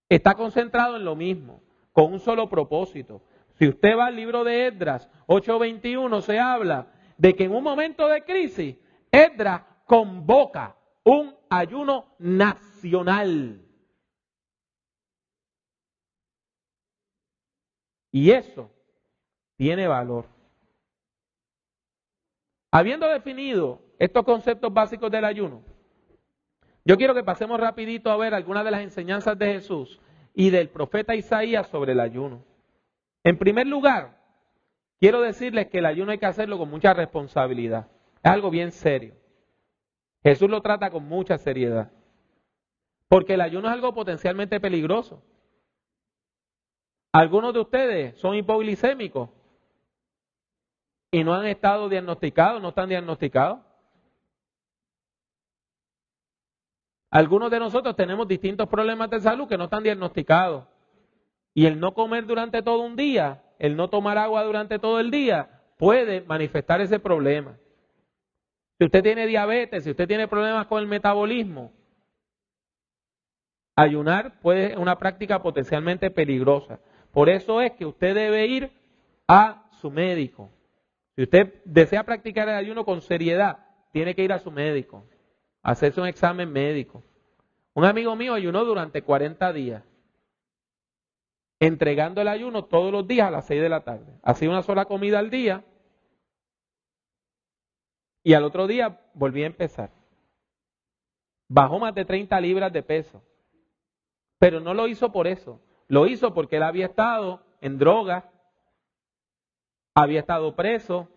está 0.10 0.34
concentrado 0.34 0.96
en 0.96 1.06
lo 1.06 1.16
mismo, 1.16 1.62
con 1.92 2.14
un 2.14 2.20
solo 2.20 2.50
propósito. 2.50 3.22
Si 3.60 3.68
usted 3.68 3.98
va 3.98 4.08
al 4.08 4.16
libro 4.16 4.44
de 4.44 4.68
Esdras 4.68 5.10
8:21 5.28 6.22
se 6.22 6.40
habla 6.40 6.88
de 7.18 7.36
que 7.36 7.44
en 7.44 7.54
un 7.54 7.64
momento 7.64 8.08
de 8.08 8.24
crisis 8.24 8.76
Esdras 9.12 9.62
convoca 9.86 10.76
un 11.04 11.36
ayuno 11.50 12.16
nacional. 12.20 13.62
Y 18.12 18.32
eso 18.32 18.70
tiene 19.58 19.88
valor. 19.88 20.26
Habiendo 22.72 23.08
definido 23.08 23.82
estos 24.00 24.24
conceptos 24.24 24.74
básicos 24.74 25.12
del 25.12 25.26
ayuno, 25.26 25.64
yo 26.86 26.98
quiero 26.98 27.14
que 27.14 27.24
pasemos 27.24 27.60
rapidito 27.60 28.12
a 28.12 28.18
ver 28.18 28.34
algunas 28.34 28.66
de 28.66 28.72
las 28.72 28.82
enseñanzas 28.82 29.38
de 29.38 29.54
Jesús 29.54 30.00
y 30.34 30.50
del 30.50 30.70
profeta 30.70 31.16
Isaías 31.16 31.68
sobre 31.68 31.94
el 31.94 32.00
ayuno. 32.00 32.44
En 33.24 33.38
primer 33.38 33.68
lugar, 33.68 34.20
quiero 35.00 35.22
decirles 35.22 35.68
que 35.68 35.80
el 35.80 35.86
ayuno 35.86 36.12
hay 36.12 36.18
que 36.18 36.26
hacerlo 36.26 36.58
con 36.58 36.70
mucha 36.70 36.94
responsabilidad. 36.94 37.88
Es 38.22 38.32
algo 38.32 38.50
bien 38.50 38.72
serio. 38.72 39.23
Jesús 40.24 40.50
lo 40.50 40.62
trata 40.62 40.90
con 40.90 41.08
mucha 41.08 41.38
seriedad. 41.38 41.92
Porque 43.10 43.34
el 43.36 43.42
ayuno 43.42 43.68
es 43.68 43.74
algo 43.74 43.94
potencialmente 43.94 44.60
peligroso. 44.60 45.22
Algunos 47.12 47.54
de 47.54 47.60
ustedes 47.60 48.20
son 48.20 48.36
hipoglicémicos 48.36 49.30
y 51.12 51.24
no 51.24 51.36
han 51.36 51.46
estado 51.46 51.90
diagnosticados, 51.90 52.60
no 52.60 52.70
están 52.70 52.90
diagnosticados. 52.90 53.60
Algunos 57.12 57.52
de 57.52 57.60
nosotros 57.60 57.96
tenemos 57.96 58.28
distintos 58.28 58.68
problemas 58.68 59.12
de 59.12 59.20
salud 59.20 59.48
que 59.48 59.60
no 59.60 59.66
están 59.66 59.84
diagnosticados. 59.84 60.66
Y 61.54 61.68
el 61.68 61.80
no 61.80 61.94
comer 61.94 62.26
durante 62.26 62.64
todo 62.64 62.80
un 62.80 62.96
día, 62.96 63.44
el 63.60 63.76
no 63.76 63.90
tomar 63.92 64.18
agua 64.18 64.44
durante 64.44 64.80
todo 64.80 65.00
el 65.00 65.12
día, 65.12 65.62
puede 65.78 66.22
manifestar 66.22 66.82
ese 66.82 66.98
problema. 66.98 67.60
Si 68.84 68.86
usted 68.88 69.02
tiene 69.02 69.28
diabetes, 69.28 69.86
si 69.86 69.92
usted 69.92 70.10
tiene 70.10 70.28
problemas 70.28 70.68
con 70.68 70.78
el 70.82 70.88
metabolismo, 70.88 71.72
ayunar 73.78 74.42
puede 74.42 74.72
ser 74.72 74.78
una 74.78 75.00
práctica 75.00 75.42
potencialmente 75.42 76.12
peligrosa. 76.12 76.82
Por 77.14 77.30
eso 77.30 77.62
es 77.62 77.72
que 77.72 77.86
usted 77.86 78.14
debe 78.14 78.46
ir 78.46 78.74
a 79.26 79.70
su 79.80 79.90
médico. 79.90 80.50
Si 81.16 81.24
usted 81.24 81.62
desea 81.64 82.04
practicar 82.04 82.50
el 82.50 82.56
ayuno 82.56 82.84
con 82.84 83.02
seriedad, 83.02 83.60
tiene 83.94 84.16
que 84.16 84.24
ir 84.26 84.34
a 84.34 84.40
su 84.40 84.52
médico, 84.52 85.06
hacerse 85.62 86.02
un 86.02 86.08
examen 86.08 86.52
médico. 86.52 87.02
Un 87.76 87.86
amigo 87.86 88.18
mío 88.18 88.34
ayunó 88.34 88.66
durante 88.66 89.02
40 89.02 89.54
días, 89.54 89.84
entregando 91.62 92.20
el 92.20 92.28
ayuno 92.28 92.66
todos 92.66 92.92
los 92.92 93.08
días 93.08 93.30
a 93.30 93.32
las 93.32 93.46
6 93.48 93.62
de 93.62 93.70
la 93.70 93.86
tarde. 93.86 94.20
Hacía 94.24 94.50
una 94.50 94.62
sola 94.62 94.84
comida 94.84 95.20
al 95.20 95.30
día 95.30 95.64
y 98.24 98.34
al 98.34 98.44
otro 98.44 98.68
día 98.68 99.02
volví 99.14 99.44
a 99.44 99.48
empezar. 99.48 99.92
Bajó 101.50 101.80
más 101.80 101.94
de 101.94 102.06
30 102.06 102.40
libras 102.40 102.72
de 102.72 102.82
peso. 102.82 103.22
Pero 104.40 104.60
no 104.60 104.74
lo 104.74 104.88
hizo 104.88 105.12
por 105.12 105.28
eso. 105.28 105.60
Lo 105.88 106.08
hizo 106.08 106.34
porque 106.34 106.58
él 106.58 106.64
había 106.64 106.88
estado 106.88 107.46
en 107.62 107.78
drogas, 107.78 108.24
había 109.94 110.22
estado 110.22 110.56
preso, 110.56 111.10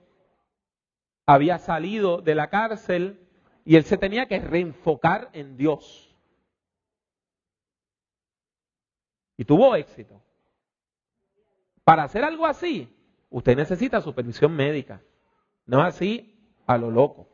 había 1.26 1.58
salido 1.58 2.20
de 2.20 2.34
la 2.34 2.50
cárcel 2.50 3.20
y 3.64 3.76
él 3.76 3.84
se 3.84 3.96
tenía 3.96 4.26
que 4.26 4.38
reenfocar 4.40 5.30
en 5.32 5.56
Dios. 5.56 6.14
Y 9.36 9.44
tuvo 9.44 9.74
éxito. 9.76 10.20
Para 11.84 12.02
hacer 12.02 12.24
algo 12.24 12.46
así, 12.46 12.92
usted 13.30 13.56
necesita 13.56 14.00
supervisión 14.00 14.54
médica. 14.54 15.02
No 15.66 15.82
así 15.82 16.35
a 16.66 16.76
lo 16.78 16.90
loco. 16.90 17.28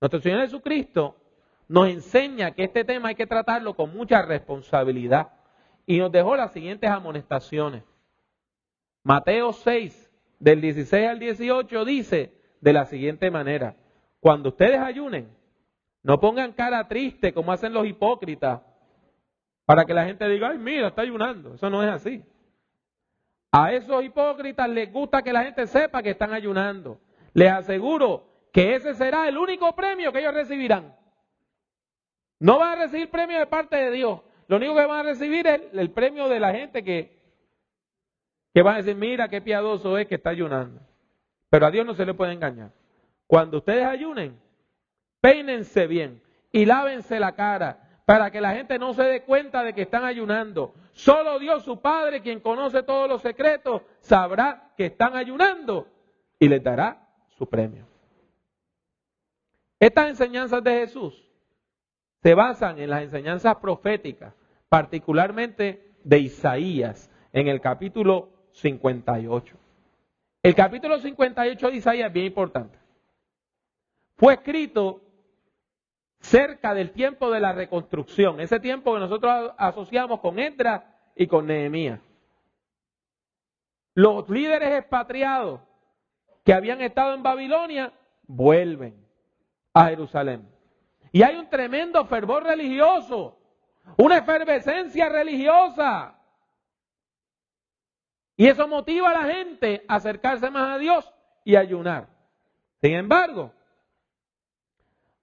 Nuestro 0.00 0.20
Señor 0.20 0.40
Jesucristo 0.42 1.16
nos 1.68 1.88
enseña 1.88 2.52
que 2.52 2.64
este 2.64 2.84
tema 2.84 3.08
hay 3.08 3.14
que 3.14 3.26
tratarlo 3.26 3.74
con 3.74 3.94
mucha 3.94 4.22
responsabilidad 4.22 5.32
y 5.86 5.98
nos 5.98 6.10
dejó 6.12 6.36
las 6.36 6.52
siguientes 6.52 6.90
amonestaciones. 6.90 7.84
Mateo 9.02 9.52
6, 9.52 10.10
del 10.38 10.60
16 10.60 11.08
al 11.08 11.18
18, 11.18 11.84
dice 11.84 12.34
de 12.60 12.72
la 12.72 12.86
siguiente 12.86 13.30
manera, 13.30 13.76
cuando 14.20 14.50
ustedes 14.50 14.78
ayunen, 14.78 15.28
no 16.02 16.20
pongan 16.20 16.52
cara 16.52 16.86
triste 16.88 17.32
como 17.32 17.52
hacen 17.52 17.72
los 17.72 17.86
hipócritas, 17.86 18.60
para 19.64 19.84
que 19.84 19.94
la 19.94 20.04
gente 20.04 20.28
diga, 20.28 20.48
ay, 20.48 20.58
mira, 20.58 20.88
está 20.88 21.02
ayunando. 21.02 21.54
Eso 21.54 21.70
no 21.70 21.82
es 21.84 21.90
así. 21.90 22.24
A 23.52 23.72
esos 23.72 24.02
hipócritas 24.02 24.68
les 24.68 24.92
gusta 24.92 25.22
que 25.22 25.32
la 25.32 25.44
gente 25.44 25.66
sepa 25.68 26.02
que 26.02 26.10
están 26.10 26.32
ayunando. 26.32 26.98
Les 27.34 27.52
aseguro 27.52 28.29
que 28.52 28.74
ese 28.74 28.94
será 28.94 29.28
el 29.28 29.38
único 29.38 29.74
premio 29.74 30.12
que 30.12 30.20
ellos 30.20 30.34
recibirán. 30.34 30.94
No 32.38 32.58
van 32.58 32.78
a 32.78 32.82
recibir 32.82 33.10
premio 33.10 33.38
de 33.38 33.46
parte 33.46 33.76
de 33.76 33.90
Dios. 33.90 34.20
Lo 34.48 34.56
único 34.56 34.74
que 34.74 34.86
van 34.86 35.00
a 35.00 35.10
recibir 35.10 35.46
es 35.46 35.60
el, 35.72 35.90
premio 35.90 36.28
de 36.28 36.40
la 36.40 36.52
gente 36.52 36.82
que, 36.82 37.20
que 38.52 38.62
van 38.62 38.74
a 38.74 38.78
decir, 38.78 38.96
mira 38.96 39.28
qué 39.28 39.40
piadoso 39.40 39.96
es 39.98 40.06
que 40.06 40.16
está 40.16 40.30
ayunando. 40.30 40.80
Pero 41.50 41.66
a 41.66 41.70
Dios 41.70 41.86
no 41.86 41.94
se 41.94 42.06
le 42.06 42.14
puede 42.14 42.32
engañar. 42.32 42.72
Cuando 43.26 43.58
ustedes 43.58 43.84
ayunen, 43.84 44.40
peínense 45.20 45.86
bien 45.86 46.22
y 46.50 46.64
lávense 46.64 47.20
la 47.20 47.32
cara 47.36 48.02
para 48.04 48.30
que 48.32 48.40
la 48.40 48.54
gente 48.54 48.78
no 48.78 48.92
se 48.92 49.04
dé 49.04 49.22
cuenta 49.22 49.62
de 49.62 49.72
que 49.72 49.82
están 49.82 50.04
ayunando. 50.04 50.74
Solo 50.92 51.38
Dios, 51.38 51.62
su 51.62 51.80
Padre, 51.80 52.22
quien 52.22 52.40
conoce 52.40 52.82
todos 52.82 53.08
los 53.08 53.22
secretos, 53.22 53.82
sabrá 54.00 54.72
que 54.76 54.86
están 54.86 55.14
ayunando 55.14 55.86
y 56.38 56.48
les 56.48 56.62
dará 56.62 57.06
su 57.38 57.48
premio. 57.48 57.89
Estas 59.80 60.10
enseñanzas 60.10 60.62
de 60.62 60.72
Jesús 60.72 61.26
se 62.22 62.34
basan 62.34 62.78
en 62.78 62.90
las 62.90 63.02
enseñanzas 63.02 63.56
proféticas, 63.56 64.34
particularmente 64.68 65.94
de 66.04 66.18
Isaías, 66.18 67.10
en 67.32 67.48
el 67.48 67.62
capítulo 67.62 68.28
58. 68.52 69.56
El 70.42 70.54
capítulo 70.54 70.98
58 70.98 71.70
de 71.70 71.76
Isaías 71.76 72.08
es 72.08 72.12
bien 72.12 72.26
importante. 72.26 72.78
Fue 74.16 74.34
escrito 74.34 75.00
cerca 76.18 76.74
del 76.74 76.90
tiempo 76.92 77.30
de 77.30 77.40
la 77.40 77.54
reconstrucción, 77.54 78.38
ese 78.38 78.60
tiempo 78.60 78.92
que 78.92 79.00
nosotros 79.00 79.52
asociamos 79.56 80.20
con 80.20 80.38
Edra 80.38 80.94
y 81.16 81.26
con 81.26 81.46
Nehemías. 81.46 82.00
Los 83.94 84.28
líderes 84.28 84.78
expatriados 84.78 85.62
que 86.44 86.52
habían 86.52 86.82
estado 86.82 87.14
en 87.14 87.22
Babilonia 87.22 87.94
vuelven 88.26 89.09
a 89.74 89.86
Jerusalén. 89.86 90.48
Y 91.12 91.22
hay 91.22 91.36
un 91.36 91.48
tremendo 91.48 92.04
fervor 92.06 92.44
religioso, 92.44 93.38
una 93.96 94.18
efervescencia 94.18 95.08
religiosa. 95.08 96.14
Y 98.36 98.46
eso 98.46 98.66
motiva 98.68 99.10
a 99.10 99.26
la 99.26 99.34
gente 99.34 99.84
a 99.88 99.96
acercarse 99.96 100.50
más 100.50 100.76
a 100.76 100.78
Dios 100.78 101.12
y 101.44 101.56
ayunar. 101.56 102.08
Sin 102.80 102.94
embargo, 102.94 103.52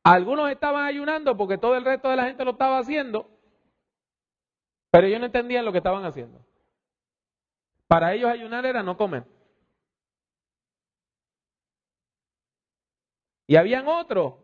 algunos 0.04 0.52
estaban 0.52 0.86
ayunando 0.86 1.36
porque 1.36 1.58
todo 1.58 1.76
el 1.76 1.84
resto 1.84 2.10
de 2.10 2.16
la 2.16 2.26
gente 2.26 2.46
lo 2.46 2.52
estaba 2.52 2.80
haciendo, 2.80 3.30
pero 4.92 5.08
ellos 5.08 5.20
no 5.20 5.26
entendían 5.26 5.66
lo 5.66 5.72
que 5.72 5.80
estaban 5.80 6.06
haciendo. 6.06 6.46
Para 7.88 8.14
ellos 8.14 8.30
ayunar 8.30 8.66
era 8.66 8.84
no 8.84 8.98
comer. 8.98 9.26
Y 13.48 13.56
habían 13.56 13.88
otros 13.88 14.36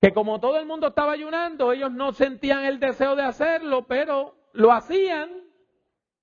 que 0.00 0.12
como 0.12 0.40
todo 0.40 0.58
el 0.58 0.66
mundo 0.66 0.88
estaba 0.88 1.12
ayunando, 1.12 1.72
ellos 1.72 1.92
no 1.92 2.12
sentían 2.12 2.64
el 2.64 2.80
deseo 2.80 3.16
de 3.16 3.22
hacerlo, 3.22 3.86
pero 3.86 4.34
lo 4.52 4.72
hacían, 4.72 5.30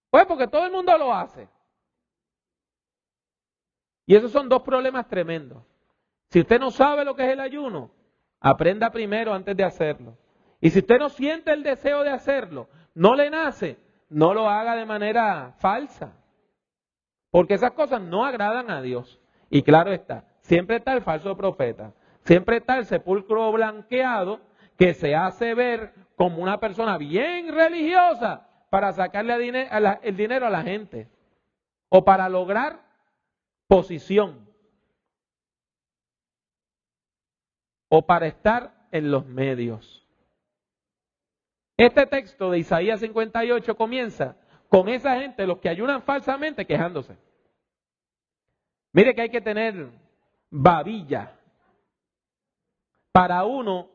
pues 0.09 0.25
porque 0.25 0.47
todo 0.47 0.65
el 0.65 0.71
mundo 0.71 0.97
lo 0.97 1.13
hace. 1.13 1.47
Y 4.05 4.15
esos 4.15 4.31
son 4.31 4.49
dos 4.49 4.63
problemas 4.63 5.07
tremendos. 5.07 5.63
Si 6.29 6.39
usted 6.39 6.59
no 6.59 6.71
sabe 6.71 7.05
lo 7.05 7.15
que 7.15 7.25
es 7.25 7.29
el 7.29 7.39
ayuno, 7.39 7.91
aprenda 8.39 8.89
primero 8.89 9.33
antes 9.33 9.55
de 9.55 9.63
hacerlo. 9.63 10.17
Y 10.59 10.71
si 10.71 10.79
usted 10.79 10.97
no 10.97 11.09
siente 11.09 11.51
el 11.51 11.61
deseo 11.61 12.03
de 12.03 12.09
hacerlo, 12.09 12.69
no 12.95 13.15
le 13.15 13.29
nace, 13.29 13.77
no 14.09 14.33
lo 14.33 14.49
haga 14.49 14.75
de 14.75 14.85
manera 14.85 15.53
falsa. 15.59 16.17
Porque 17.29 17.53
esas 17.53 17.71
cosas 17.71 18.01
no 18.01 18.25
agradan 18.25 18.71
a 18.71 18.81
Dios. 18.81 19.19
Y 19.49 19.61
claro 19.61 19.91
está, 19.91 20.25
siempre 20.41 20.77
está 20.77 20.93
el 20.93 21.01
falso 21.01 21.35
profeta. 21.37 21.93
Siempre 22.27 22.57
está 22.57 22.77
el 22.77 22.85
sepulcro 22.85 23.51
blanqueado 23.53 24.41
que 24.77 24.93
se 24.93 25.15
hace 25.15 25.53
ver 25.53 25.93
como 26.17 26.43
una 26.43 26.59
persona 26.59 26.97
bien 26.97 27.53
religiosa 27.53 28.47
para 28.69 28.91
sacarle 28.91 29.33
el 30.03 30.17
dinero 30.17 30.45
a 30.45 30.49
la 30.49 30.61
gente 30.63 31.07
o 31.87 32.03
para 32.03 32.27
lograr 32.27 32.81
posición 33.67 34.45
o 37.89 38.05
para 38.05 38.27
estar 38.27 38.73
en 38.91 39.09
los 39.09 39.25
medios. 39.25 40.05
Este 41.77 42.05
texto 42.07 42.51
de 42.51 42.59
Isaías 42.59 42.99
58 42.99 43.77
comienza 43.77 44.35
con 44.67 44.89
esa 44.89 45.17
gente, 45.19 45.47
los 45.47 45.59
que 45.59 45.69
ayunan 45.69 46.01
falsamente, 46.01 46.65
quejándose. 46.65 47.15
Mire 48.97 49.13
que 49.13 49.21
hay 49.21 49.29
que 49.29 49.41
tener 49.41 49.91
babilla 50.49 51.31
para 53.11 53.45
uno 53.45 53.91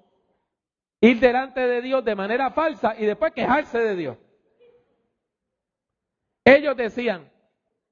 ir 1.00 1.18
delante 1.18 1.58
de 1.60 1.82
Dios 1.82 2.04
de 2.04 2.14
manera 2.14 2.52
falsa 2.52 2.94
y 2.96 3.06
después 3.06 3.32
quejarse 3.32 3.80
de 3.80 3.96
Dios. 3.96 4.16
Ellos 6.44 6.76
decían, 6.76 7.28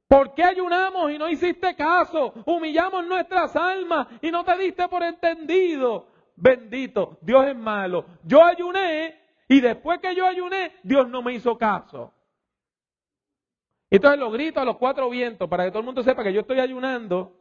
¿por 0.07 0.35
qué 0.35 0.44
ayunamos 0.44 1.11
y 1.11 1.18
no 1.18 1.29
hiciste 1.29 1.75
caso? 1.75 2.33
Humillamos 2.46 3.05
nuestras 3.09 3.57
almas 3.57 4.07
y 4.23 4.31
no 4.31 4.44
te 4.44 4.57
diste 4.57 4.87
por 4.87 5.03
entendido. 5.03 6.07
Bendito, 6.37 7.18
Dios 7.23 7.44
es 7.49 7.57
malo. 7.57 8.07
Yo 8.23 8.40
ayuné 8.44 9.20
y 9.49 9.61
después 9.61 9.99
que 9.99 10.14
yo 10.14 10.25
ayuné, 10.25 10.77
Dios 10.85 11.09
no 11.09 11.23
me 11.23 11.33
hizo 11.33 11.59
caso. 11.59 12.14
Entonces 13.90 14.20
lo 14.20 14.31
grito 14.31 14.61
a 14.61 14.64
los 14.64 14.76
cuatro 14.76 15.11
vientos 15.11 15.48
para 15.48 15.64
que 15.64 15.70
todo 15.70 15.81
el 15.81 15.87
mundo 15.87 16.03
sepa 16.03 16.22
que 16.22 16.33
yo 16.33 16.40
estoy 16.40 16.61
ayunando 16.61 17.37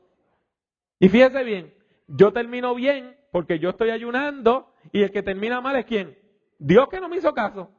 y 1.00 1.08
fíjese 1.08 1.44
bien, 1.44 1.74
yo 2.08 2.34
termino 2.34 2.76
bien 2.76 3.18
porque 3.32 3.60
yo 3.60 3.70
estoy 3.70 3.92
ayunando 3.92 4.74
y 4.92 5.04
el 5.04 5.12
que 5.12 5.24
termina 5.24 5.62
mal 5.62 5.76
es 5.78 5.86
quién? 5.86 6.18
Dios 6.58 6.90
que 6.90 7.00
no 7.00 7.08
me 7.08 7.18
hizo 7.18 7.34
caso. 7.34 7.72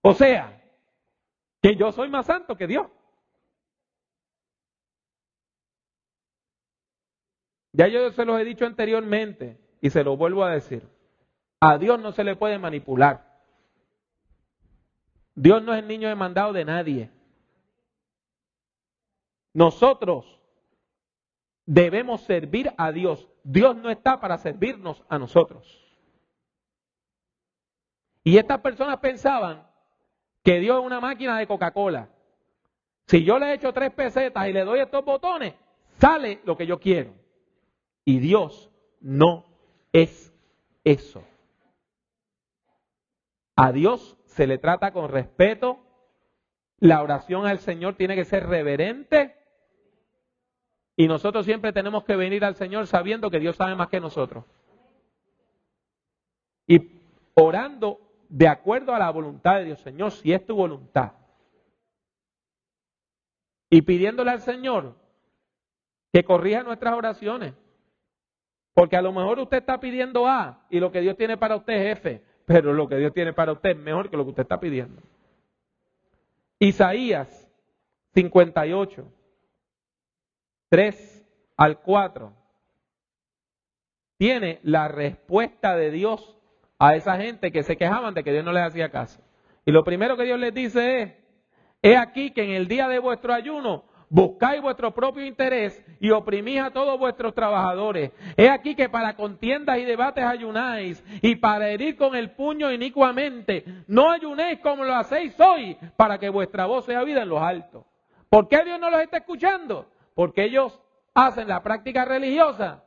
O 0.00 0.14
sea, 0.14 0.62
que 1.60 1.76
yo 1.76 1.92
soy 1.92 2.08
más 2.08 2.26
santo 2.26 2.56
que 2.56 2.66
Dios. 2.66 2.86
Ya 7.72 7.86
yo 7.88 8.10
se 8.12 8.24
los 8.24 8.40
he 8.40 8.44
dicho 8.44 8.64
anteriormente 8.64 9.58
y 9.80 9.90
se 9.90 10.02
lo 10.02 10.16
vuelvo 10.16 10.44
a 10.44 10.52
decir. 10.52 10.88
A 11.60 11.76
Dios 11.76 12.00
no 12.00 12.12
se 12.12 12.24
le 12.24 12.36
puede 12.36 12.58
manipular. 12.58 13.28
Dios 15.34 15.62
no 15.62 15.74
es 15.74 15.80
el 15.80 15.88
niño 15.88 16.08
demandado 16.08 16.52
de 16.52 16.64
nadie. 16.64 17.10
Nosotros 19.52 20.40
debemos 21.66 22.22
servir 22.22 22.72
a 22.76 22.92
Dios. 22.92 23.28
Dios 23.42 23.76
no 23.76 23.90
está 23.90 24.20
para 24.20 24.38
servirnos 24.38 25.02
a 25.08 25.18
nosotros. 25.18 25.86
Y 28.22 28.38
estas 28.38 28.60
personas 28.60 28.98
pensaban 28.98 29.66
que 30.42 30.60
Dios 30.60 30.80
es 30.80 30.86
una 30.86 31.00
máquina 31.00 31.38
de 31.38 31.46
Coca-Cola. 31.46 32.08
Si 33.06 33.24
yo 33.24 33.38
le 33.38 33.54
echo 33.54 33.72
tres 33.72 33.92
pesetas 33.92 34.48
y 34.48 34.52
le 34.52 34.64
doy 34.64 34.80
estos 34.80 35.04
botones, 35.04 35.54
sale 35.98 36.40
lo 36.44 36.56
que 36.56 36.66
yo 36.66 36.78
quiero. 36.78 37.14
Y 38.04 38.18
Dios 38.18 38.70
no 39.00 39.46
es 39.92 40.32
eso. 40.84 41.24
A 43.56 43.72
Dios 43.72 44.16
se 44.26 44.46
le 44.46 44.58
trata 44.58 44.92
con 44.92 45.08
respeto. 45.08 45.80
La 46.78 47.02
oración 47.02 47.46
al 47.46 47.58
Señor 47.58 47.96
tiene 47.96 48.14
que 48.14 48.24
ser 48.24 48.46
reverente. 48.46 49.39
Y 51.00 51.08
nosotros 51.08 51.46
siempre 51.46 51.72
tenemos 51.72 52.04
que 52.04 52.14
venir 52.14 52.44
al 52.44 52.56
Señor 52.56 52.86
sabiendo 52.86 53.30
que 53.30 53.38
Dios 53.38 53.56
sabe 53.56 53.74
más 53.74 53.88
que 53.88 54.00
nosotros. 54.00 54.44
Y 56.66 57.00
orando 57.32 57.98
de 58.28 58.46
acuerdo 58.46 58.94
a 58.94 58.98
la 58.98 59.08
voluntad 59.08 59.56
de 59.56 59.64
Dios, 59.64 59.80
Señor, 59.80 60.10
si 60.12 60.30
es 60.34 60.44
tu 60.44 60.54
voluntad. 60.54 61.12
Y 63.70 63.80
pidiéndole 63.80 64.30
al 64.30 64.42
Señor 64.42 64.94
que 66.12 66.22
corrija 66.22 66.64
nuestras 66.64 66.92
oraciones. 66.92 67.54
Porque 68.74 68.98
a 68.98 69.00
lo 69.00 69.14
mejor 69.14 69.38
usted 69.38 69.56
está 69.56 69.80
pidiendo 69.80 70.26
A 70.26 70.66
y 70.68 70.80
lo 70.80 70.92
que 70.92 71.00
Dios 71.00 71.16
tiene 71.16 71.38
para 71.38 71.56
usted 71.56 71.72
es 71.72 71.96
F, 71.96 72.22
pero 72.44 72.74
lo 72.74 72.86
que 72.86 72.96
Dios 72.96 73.14
tiene 73.14 73.32
para 73.32 73.52
usted 73.52 73.70
es 73.70 73.78
mejor 73.78 74.10
que 74.10 74.18
lo 74.18 74.24
que 74.24 74.30
usted 74.30 74.42
está 74.42 74.60
pidiendo. 74.60 75.00
Isaías 76.58 77.50
58, 78.12 79.10
3 80.70 81.26
al 81.56 81.80
4, 81.80 82.32
tiene 84.16 84.60
la 84.62 84.88
respuesta 84.88 85.76
de 85.76 85.90
Dios 85.90 86.36
a 86.78 86.94
esa 86.94 87.16
gente 87.16 87.52
que 87.52 87.62
se 87.62 87.76
quejaban 87.76 88.14
de 88.14 88.24
que 88.24 88.32
Dios 88.32 88.44
no 88.44 88.52
les 88.52 88.64
hacía 88.64 88.90
caso. 88.90 89.20
Y 89.66 89.72
lo 89.72 89.84
primero 89.84 90.16
que 90.16 90.24
Dios 90.24 90.38
les 90.38 90.54
dice 90.54 91.02
es, 91.02 91.12
he 91.82 91.96
aquí 91.96 92.30
que 92.30 92.44
en 92.44 92.50
el 92.52 92.68
día 92.68 92.88
de 92.88 92.98
vuestro 92.98 93.34
ayuno 93.34 93.84
buscáis 94.08 94.62
vuestro 94.62 94.92
propio 94.92 95.24
interés 95.24 95.84
y 96.00 96.10
oprimís 96.10 96.60
a 96.60 96.70
todos 96.70 96.98
vuestros 96.98 97.34
trabajadores. 97.34 98.12
He 98.36 98.48
aquí 98.48 98.74
que 98.74 98.88
para 98.88 99.16
contiendas 99.16 99.78
y 99.78 99.84
debates 99.84 100.24
ayunáis 100.24 101.04
y 101.20 101.36
para 101.36 101.68
herir 101.68 101.96
con 101.96 102.14
el 102.14 102.30
puño 102.30 102.70
inicuamente. 102.70 103.64
No 103.88 104.10
ayunéis 104.10 104.60
como 104.60 104.84
lo 104.84 104.94
hacéis 104.94 105.38
hoy 105.40 105.76
para 105.96 106.18
que 106.18 106.28
vuestra 106.28 106.66
voz 106.66 106.84
sea 106.84 107.02
vida 107.04 107.22
en 107.22 107.28
los 107.28 107.42
altos. 107.42 107.84
¿Por 108.28 108.48
qué 108.48 108.64
Dios 108.64 108.78
no 108.78 108.90
los 108.90 109.00
está 109.00 109.18
escuchando? 109.18 109.90
Porque 110.14 110.44
ellos 110.44 110.80
hacen 111.14 111.48
la 111.48 111.62
práctica 111.62 112.04
religiosa 112.04 112.84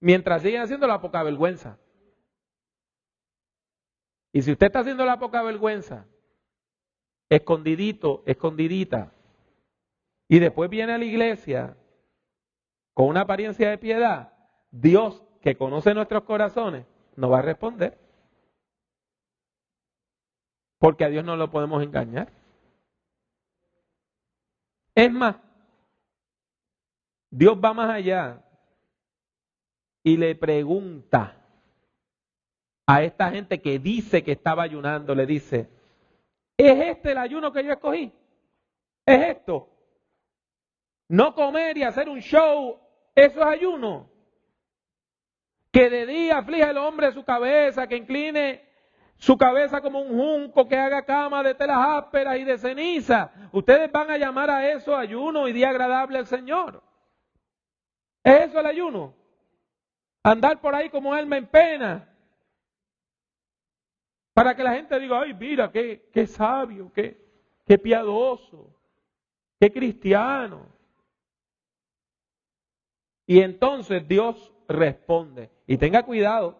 mientras 0.00 0.42
siguen 0.42 0.62
haciendo 0.62 0.86
la 0.86 1.00
poca 1.00 1.22
vergüenza. 1.22 1.78
Y 4.32 4.42
si 4.42 4.52
usted 4.52 4.66
está 4.66 4.80
haciendo 4.80 5.04
la 5.04 5.18
poca 5.18 5.42
vergüenza, 5.42 6.06
escondidito, 7.28 8.22
escondidita, 8.26 9.12
y 10.28 10.38
después 10.38 10.68
viene 10.70 10.92
a 10.92 10.98
la 10.98 11.04
iglesia 11.04 11.76
con 12.94 13.06
una 13.06 13.22
apariencia 13.22 13.70
de 13.70 13.78
piedad, 13.78 14.32
Dios 14.70 15.22
que 15.40 15.56
conoce 15.56 15.94
nuestros 15.94 16.24
corazones 16.24 16.86
no 17.16 17.30
va 17.30 17.38
a 17.38 17.42
responder. 17.42 17.98
Porque 20.78 21.04
a 21.04 21.08
Dios 21.08 21.24
no 21.24 21.36
lo 21.36 21.50
podemos 21.50 21.82
engañar. 21.82 22.32
Es 24.94 25.12
más, 25.12 25.36
Dios 27.36 27.58
va 27.58 27.74
más 27.74 27.90
allá 27.90 28.40
y 30.04 30.16
le 30.16 30.36
pregunta 30.36 31.36
a 32.86 33.02
esta 33.02 33.28
gente 33.32 33.60
que 33.60 33.80
dice 33.80 34.22
que 34.22 34.30
estaba 34.30 34.62
ayunando, 34.62 35.16
le 35.16 35.26
dice, 35.26 35.68
¿es 36.56 36.80
este 36.90 37.10
el 37.10 37.18
ayuno 37.18 37.52
que 37.52 37.64
yo 37.64 37.72
escogí? 37.72 38.12
¿Es 39.04 39.36
esto? 39.36 39.68
No 41.08 41.34
comer 41.34 41.76
y 41.76 41.82
hacer 41.82 42.08
un 42.08 42.20
show, 42.20 42.78
eso 43.16 43.40
es 43.40 43.46
ayuno. 43.46 44.08
Que 45.72 45.90
de 45.90 46.06
día 46.06 46.38
aflige 46.38 46.70
el 46.70 46.78
hombre 46.78 47.10
su 47.10 47.24
cabeza, 47.24 47.88
que 47.88 47.96
incline 47.96 48.62
su 49.16 49.36
cabeza 49.36 49.80
como 49.80 50.02
un 50.02 50.16
junco, 50.16 50.68
que 50.68 50.76
haga 50.76 51.04
cama 51.04 51.42
de 51.42 51.56
telas 51.56 51.78
ásperas 51.80 52.38
y 52.38 52.44
de 52.44 52.58
ceniza. 52.58 53.32
Ustedes 53.50 53.90
van 53.90 54.08
a 54.12 54.18
llamar 54.18 54.50
a 54.50 54.70
eso 54.70 54.96
ayuno 54.96 55.48
y 55.48 55.52
día 55.52 55.70
agradable 55.70 56.18
al 56.18 56.28
Señor. 56.28 56.93
¿Es 58.24 58.48
eso 58.48 58.58
el 58.58 58.66
ayuno? 58.66 59.14
Andar 60.22 60.60
por 60.60 60.74
ahí 60.74 60.88
como 60.88 61.12
alma 61.12 61.36
en 61.36 61.46
pena. 61.46 62.08
Para 64.32 64.56
que 64.56 64.64
la 64.64 64.74
gente 64.74 64.98
diga, 64.98 65.20
ay, 65.20 65.34
mira, 65.34 65.70
qué, 65.70 66.26
sabio, 66.26 66.90
qué, 66.92 67.22
qué 67.66 67.78
piadoso, 67.78 68.74
qué 69.60 69.70
cristiano. 69.70 70.66
Y 73.26 73.40
entonces 73.40 74.08
Dios 74.08 74.52
responde. 74.66 75.50
Y 75.66 75.76
tenga 75.76 76.02
cuidado, 76.02 76.58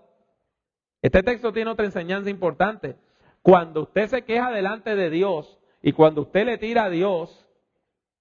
este 1.03 1.23
texto 1.23 1.53
tiene 1.53 1.71
otra 1.71 1.87
enseñanza 1.87 2.31
importante. 2.31 2.97
Cuando 3.43 3.83
usted 3.83 4.09
se 4.09 4.25
queja 4.25 4.51
delante 4.51 4.95
de 4.95 5.11
Dios 5.11 5.59
y 5.83 5.93
cuando 5.93 6.23
usted 6.23 6.47
le 6.47 6.59
tira 6.59 6.85
a 6.85 6.91
Dios, 6.91 7.47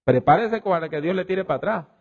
prepárese 0.03 0.61
para 0.61 0.89
que 0.89 0.99
Dios 0.99 1.15
le 1.15 1.25
tire 1.25 1.45
para 1.45 1.57
atrás. 1.57 1.92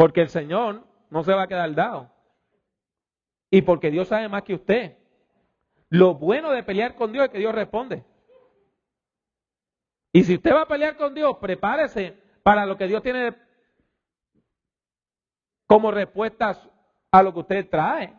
Porque 0.00 0.22
el 0.22 0.30
Señor 0.30 0.82
no 1.10 1.22
se 1.24 1.34
va 1.34 1.42
a 1.42 1.46
quedar 1.46 1.74
dado. 1.74 2.10
Y 3.50 3.60
porque 3.60 3.90
Dios 3.90 4.08
sabe 4.08 4.30
más 4.30 4.44
que 4.44 4.54
usted. 4.54 4.96
Lo 5.90 6.14
bueno 6.14 6.52
de 6.52 6.62
pelear 6.62 6.94
con 6.94 7.12
Dios 7.12 7.26
es 7.26 7.30
que 7.30 7.38
Dios 7.38 7.54
responde. 7.54 8.02
Y 10.10 10.24
si 10.24 10.36
usted 10.36 10.54
va 10.54 10.62
a 10.62 10.68
pelear 10.68 10.96
con 10.96 11.14
Dios, 11.14 11.36
prepárese 11.38 12.16
para 12.42 12.64
lo 12.64 12.78
que 12.78 12.86
Dios 12.86 13.02
tiene 13.02 13.36
como 15.66 15.90
respuesta 15.90 16.58
a 17.10 17.22
lo 17.22 17.34
que 17.34 17.40
usted 17.40 17.68
trae. 17.68 18.18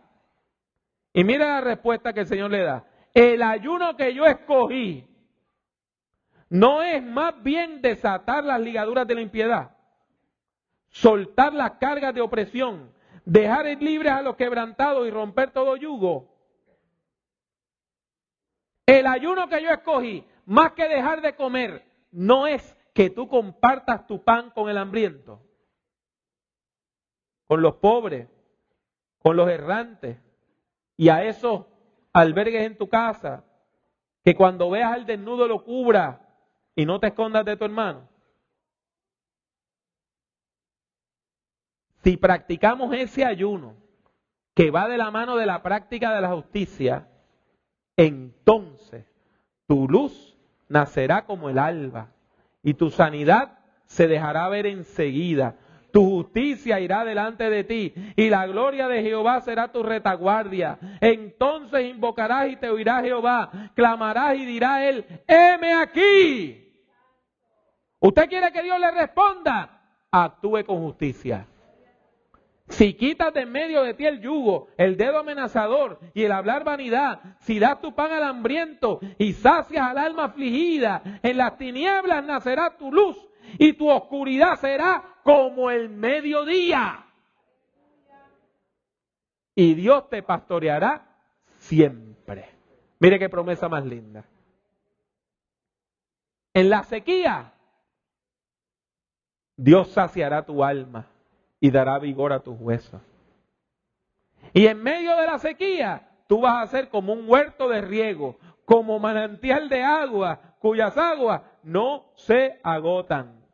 Y 1.13 1.23
mira 1.23 1.47
la 1.47 1.61
respuesta 1.61 2.13
que 2.13 2.19
el 2.19 2.27
Señor 2.27 2.51
le 2.51 2.61
da. 2.61 2.85
El 3.11 3.41
ayuno 3.41 3.97
que 3.97 4.13
yo 4.13 4.27
escogí 4.27 5.07
no 6.47 6.83
es 6.83 7.01
más 7.01 7.41
bien 7.41 7.81
desatar 7.81 8.43
las 8.43 8.61
ligaduras 8.61 9.07
de 9.07 9.15
la 9.15 9.21
impiedad, 9.21 9.80
soltar 10.91 11.53
las 11.53 11.71
cargas 11.71 12.13
de 12.13 12.21
opresión, 12.21 12.93
dejar 13.25 13.65
libres 13.65 14.11
a 14.11 14.21
los 14.21 14.35
quebrantados 14.35 15.07
y 15.07 15.11
romper 15.11 15.51
todo 15.51 15.75
yugo. 15.75 16.29
El 18.85 19.07
ayuno 19.07 19.47
que 19.47 19.63
yo 19.63 19.69
escogí, 19.69 20.25
más 20.45 20.73
que 20.73 20.87
dejar 20.87 21.21
de 21.21 21.35
comer, 21.35 21.85
no 22.11 22.45
es 22.45 22.77
que 22.93 23.09
tú 23.09 23.27
compartas 23.27 24.05
tu 24.05 24.23
pan 24.23 24.51
con 24.51 24.69
el 24.69 24.77
hambriento, 24.77 25.41
con 27.47 27.61
los 27.61 27.75
pobres, 27.75 28.27
con 29.19 29.37
los 29.37 29.49
errantes, 29.49 30.17
y 30.97 31.09
a 31.09 31.23
esos 31.23 31.65
albergues 32.11 32.65
en 32.65 32.77
tu 32.77 32.89
casa, 32.89 33.45
que 34.23 34.35
cuando 34.35 34.69
veas 34.69 34.91
al 34.91 35.05
desnudo 35.05 35.47
lo 35.47 35.63
cubra 35.63 36.27
y 36.75 36.85
no 36.85 36.99
te 36.99 37.07
escondas 37.07 37.45
de 37.45 37.55
tu 37.55 37.65
hermano. 37.65 38.10
Si 42.03 42.17
practicamos 42.17 42.93
ese 42.95 43.25
ayuno 43.25 43.75
que 44.55 44.71
va 44.71 44.87
de 44.87 44.97
la 44.97 45.11
mano 45.11 45.35
de 45.35 45.45
la 45.45 45.61
práctica 45.61 46.13
de 46.13 46.21
la 46.21 46.29
justicia, 46.29 47.07
entonces 47.95 49.05
tu 49.67 49.87
luz 49.87 50.37
nacerá 50.67 51.25
como 51.25 51.49
el 51.49 51.59
alba 51.59 52.11
y 52.63 52.73
tu 52.73 52.89
sanidad 52.89 53.59
se 53.85 54.07
dejará 54.07 54.47
ver 54.49 54.65
enseguida. 54.65 55.55
Tu 55.91 56.01
justicia 56.03 56.79
irá 56.79 57.03
delante 57.03 57.49
de 57.49 57.63
ti 57.65 57.93
y 58.15 58.29
la 58.29 58.47
gloria 58.47 58.87
de 58.87 59.03
Jehová 59.03 59.41
será 59.41 59.71
tu 59.71 59.83
retaguardia. 59.83 60.79
Entonces 61.01 61.85
invocarás 61.85 62.49
y 62.49 62.55
te 62.55 62.69
oirá 62.69 63.01
Jehová, 63.01 63.71
clamarás 63.75 64.37
y 64.37 64.45
dirá 64.45 64.87
él, 64.87 65.05
heme 65.27 65.73
aquí. 65.73 66.71
¿Usted 67.99 68.29
quiere 68.29 68.51
que 68.51 68.63
Dios 68.63 68.79
le 68.79 68.89
responda? 68.91 69.81
Actúe 70.09 70.63
con 70.65 70.81
justicia. 70.81 71.45
Si 72.71 72.93
quitas 72.93 73.33
de 73.33 73.41
en 73.41 73.51
medio 73.51 73.83
de 73.83 73.93
ti 73.93 74.05
el 74.05 74.21
yugo, 74.21 74.69
el 74.77 74.95
dedo 74.95 75.19
amenazador 75.19 75.99
y 76.13 76.23
el 76.23 76.31
hablar 76.31 76.63
vanidad, 76.63 77.19
si 77.41 77.59
das 77.59 77.81
tu 77.81 77.93
pan 77.93 78.11
al 78.13 78.23
hambriento 78.23 78.99
y 79.17 79.33
sacias 79.33 79.85
al 79.85 79.97
alma 79.97 80.25
afligida, 80.25 81.01
en 81.21 81.37
las 81.37 81.57
tinieblas 81.57 82.23
nacerá 82.23 82.77
tu 82.77 82.91
luz 82.91 83.17
y 83.59 83.73
tu 83.73 83.89
oscuridad 83.89 84.55
será 84.55 85.03
como 85.23 85.69
el 85.69 85.89
mediodía. 85.89 87.05
y 89.53 89.73
Dios 89.73 90.09
te 90.09 90.23
pastoreará 90.23 91.05
siempre. 91.57 92.49
Mire 92.99 93.19
qué 93.19 93.27
promesa 93.27 93.67
más 93.67 93.85
linda. 93.85 94.23
En 96.53 96.69
la 96.69 96.83
sequía, 96.83 97.53
Dios 99.57 99.89
saciará 99.89 100.45
tu 100.45 100.63
alma 100.63 101.10
y 101.61 101.71
dará 101.71 101.99
vigor 101.99 102.33
a 102.33 102.41
tus 102.41 102.59
huesos. 102.59 102.99
Y 104.51 104.67
en 104.67 104.83
medio 104.83 105.15
de 105.15 105.27
la 105.27 105.39
sequía, 105.39 106.09
tú 106.27 106.41
vas 106.41 106.63
a 106.63 106.71
ser 106.71 106.89
como 106.89 107.13
un 107.13 107.29
huerto 107.29 107.69
de 107.69 107.79
riego, 107.79 108.37
como 108.65 108.99
manantial 108.99 109.69
de 109.69 109.83
agua, 109.83 110.55
cuyas 110.59 110.97
aguas 110.97 111.43
no 111.63 112.11
se 112.15 112.59
agotan. 112.63 113.45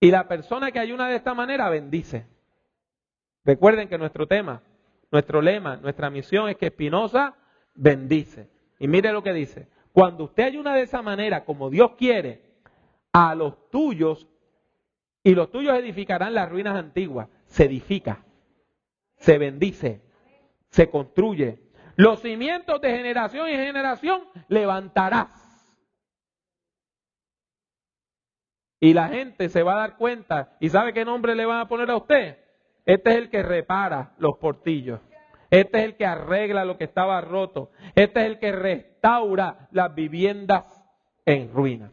Y 0.00 0.10
la 0.10 0.26
persona 0.28 0.72
que 0.72 0.80
ayuna 0.80 1.08
de 1.08 1.16
esta 1.16 1.34
manera 1.34 1.70
bendice. 1.70 2.26
Recuerden 3.44 3.88
que 3.88 3.98
nuestro 3.98 4.26
tema, 4.26 4.62
nuestro 5.10 5.40
lema, 5.40 5.76
nuestra 5.76 6.10
misión 6.10 6.48
es 6.48 6.56
que 6.56 6.66
Espinosa 6.66 7.36
bendice. 7.74 8.50
Y 8.78 8.88
mire 8.88 9.12
lo 9.12 9.22
que 9.22 9.32
dice. 9.32 9.68
Cuando 9.92 10.24
usted 10.24 10.44
ayuna 10.44 10.74
de 10.74 10.82
esa 10.82 11.00
manera, 11.02 11.44
como 11.44 11.70
Dios 11.70 11.92
quiere, 11.96 12.42
a 13.12 13.34
los 13.34 13.70
tuyos, 13.70 14.26
y 15.22 15.34
los 15.34 15.50
tuyos 15.50 15.78
edificarán 15.78 16.34
las 16.34 16.48
ruinas 16.48 16.76
antiguas, 16.76 17.28
se 17.46 17.64
edifica, 17.64 18.24
se 19.16 19.38
bendice, 19.38 20.00
se 20.70 20.88
construye. 20.88 21.58
Los 21.96 22.20
cimientos 22.22 22.80
de 22.80 22.90
generación 22.90 23.48
en 23.48 23.58
generación 23.58 24.22
levantarás. 24.48 25.28
Y 28.80 28.94
la 28.94 29.08
gente 29.08 29.50
se 29.50 29.62
va 29.62 29.74
a 29.74 29.80
dar 29.80 29.96
cuenta. 29.98 30.56
¿Y 30.58 30.70
sabe 30.70 30.94
qué 30.94 31.04
nombre 31.04 31.34
le 31.34 31.44
van 31.44 31.60
a 31.60 31.68
poner 31.68 31.90
a 31.90 31.96
usted? 31.96 32.38
Este 32.86 33.10
es 33.10 33.16
el 33.16 33.28
que 33.28 33.42
repara 33.42 34.14
los 34.18 34.38
portillos. 34.38 35.00
Este 35.50 35.78
es 35.78 35.84
el 35.84 35.96
que 35.96 36.06
arregla 36.06 36.64
lo 36.64 36.78
que 36.78 36.84
estaba 36.84 37.20
roto. 37.20 37.72
Este 37.94 38.20
es 38.20 38.26
el 38.26 38.38
que 38.38 38.52
restaura 38.52 39.68
las 39.72 39.94
viviendas 39.94 40.64
en 41.26 41.52
ruinas. 41.52 41.92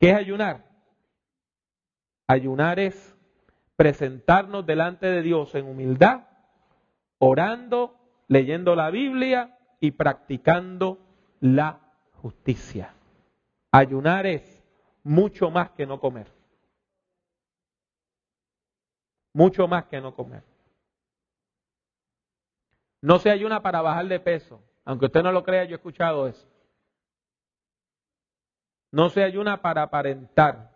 ¿Qué 0.00 0.10
es 0.10 0.16
ayunar? 0.16 0.65
Ayunar 2.26 2.80
es 2.80 3.16
presentarnos 3.76 4.66
delante 4.66 5.06
de 5.06 5.22
Dios 5.22 5.54
en 5.54 5.66
humildad, 5.66 6.26
orando, 7.18 7.94
leyendo 8.28 8.74
la 8.74 8.90
Biblia 8.90 9.58
y 9.80 9.92
practicando 9.92 10.98
la 11.40 11.80
justicia. 12.14 12.94
Ayunar 13.70 14.26
es 14.26 14.62
mucho 15.04 15.50
más 15.50 15.70
que 15.70 15.86
no 15.86 16.00
comer. 16.00 16.26
Mucho 19.32 19.68
más 19.68 19.84
que 19.84 20.00
no 20.00 20.14
comer. 20.14 20.42
No 23.02 23.18
se 23.18 23.30
ayuna 23.30 23.62
para 23.62 23.82
bajar 23.82 24.06
de 24.08 24.18
peso. 24.18 24.60
Aunque 24.84 25.06
usted 25.06 25.22
no 25.22 25.30
lo 25.30 25.44
crea, 25.44 25.64
yo 25.64 25.72
he 25.72 25.76
escuchado 25.76 26.26
eso. 26.26 26.48
No 28.90 29.10
se 29.10 29.22
ayuna 29.22 29.60
para 29.60 29.82
aparentar. 29.82 30.75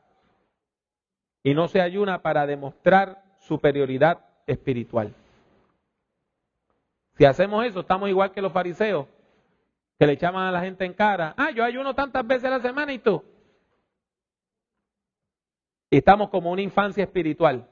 Y 1.43 1.55
no 1.55 1.69
se 1.69 1.81
ayuna 1.81 2.23
para 2.23 2.47
demostrar 2.47 3.23
superioridad 3.39 4.21
espiritual. 4.47 5.15
Si 7.17 7.25
hacemos 7.25 7.65
eso, 7.65 7.81
estamos 7.81 8.09
igual 8.09 8.33
que 8.33 8.43
los 8.43 8.53
fariseos, 8.53 9.07
que 9.99 10.07
le 10.07 10.15
echaban 10.15 10.47
a 10.47 10.53
la 10.53 10.61
gente 10.61 10.85
en 10.85 10.95
cara, 10.95 11.35
ah, 11.37 11.51
yo 11.51 11.65
ayuno 11.65 11.95
tantas 11.95 12.27
veces 12.27 12.45
a 12.45 12.51
la 12.51 12.61
semana 12.61 12.93
y 12.93 12.99
tú. 12.99 13.23
Y 15.91 15.99
estamos 15.99 16.31
como 16.31 16.51
una 16.51 16.63
infancia 16.63 17.05
espiritual. 17.05 17.69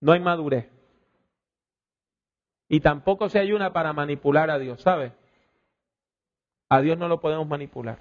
No 0.00 0.12
hay 0.12 0.20
madurez. 0.20 0.70
Y 2.68 2.80
tampoco 2.80 3.28
se 3.28 3.38
ayuna 3.38 3.72
para 3.72 3.92
manipular 3.92 4.50
a 4.50 4.58
Dios, 4.58 4.80
¿sabe? 4.80 5.12
A 6.68 6.80
Dios 6.80 6.96
no 6.96 7.08
lo 7.08 7.20
podemos 7.20 7.48
manipular. 7.48 7.98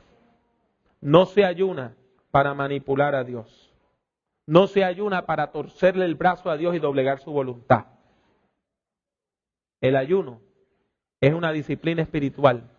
No 1.02 1.26
se 1.26 1.44
ayuna 1.44 1.96
para 2.32 2.54
manipular 2.54 3.16
a 3.16 3.24
Dios. 3.24 3.74
No 4.48 4.68
se 4.68 4.84
ayuna 4.84 5.26
para 5.26 5.52
torcerle 5.52 6.06
el 6.06 6.16
brazo 6.16 6.50
a 6.50 6.58
Dios 6.58 6.76
y 6.76 6.80
doblegar 6.80 7.20
su 7.20 7.32
voluntad. 7.32 7.86
El 9.82 9.96
ayuno 9.96 10.42
es 11.22 11.34
una 11.34 11.52
disciplina 11.52 12.02
espiritual 12.02 12.70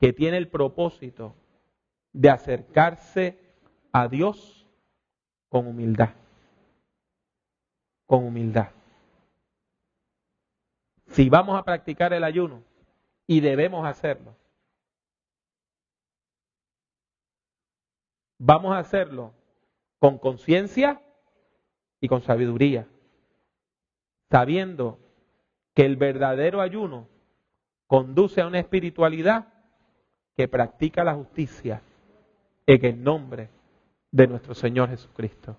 que 0.00 0.12
tiene 0.12 0.36
el 0.36 0.48
propósito 0.48 1.34
de 2.12 2.30
acercarse 2.30 3.38
a 3.92 4.08
Dios 4.08 4.66
con 5.48 5.66
humildad. 5.66 6.10
Con 8.06 8.24
humildad 8.24 8.70
si 11.10 11.28
vamos 11.28 11.58
a 11.58 11.64
practicar 11.64 12.12
el 12.12 12.24
ayuno, 12.24 12.62
y 13.26 13.40
debemos 13.40 13.86
hacerlo, 13.86 14.34
vamos 18.38 18.74
a 18.74 18.78
hacerlo 18.78 19.32
con 19.98 20.18
conciencia 20.18 21.02
y 22.00 22.08
con 22.08 22.22
sabiduría, 22.22 22.86
sabiendo 24.30 24.98
que 25.74 25.84
el 25.84 25.96
verdadero 25.96 26.60
ayuno 26.60 27.08
conduce 27.86 28.40
a 28.40 28.46
una 28.46 28.60
espiritualidad 28.60 29.52
que 30.36 30.48
practica 30.48 31.02
la 31.02 31.14
justicia 31.14 31.82
en 32.66 32.84
el 32.84 33.02
nombre 33.02 33.50
de 34.12 34.26
nuestro 34.26 34.54
Señor 34.54 34.90
Jesucristo. 34.90 35.56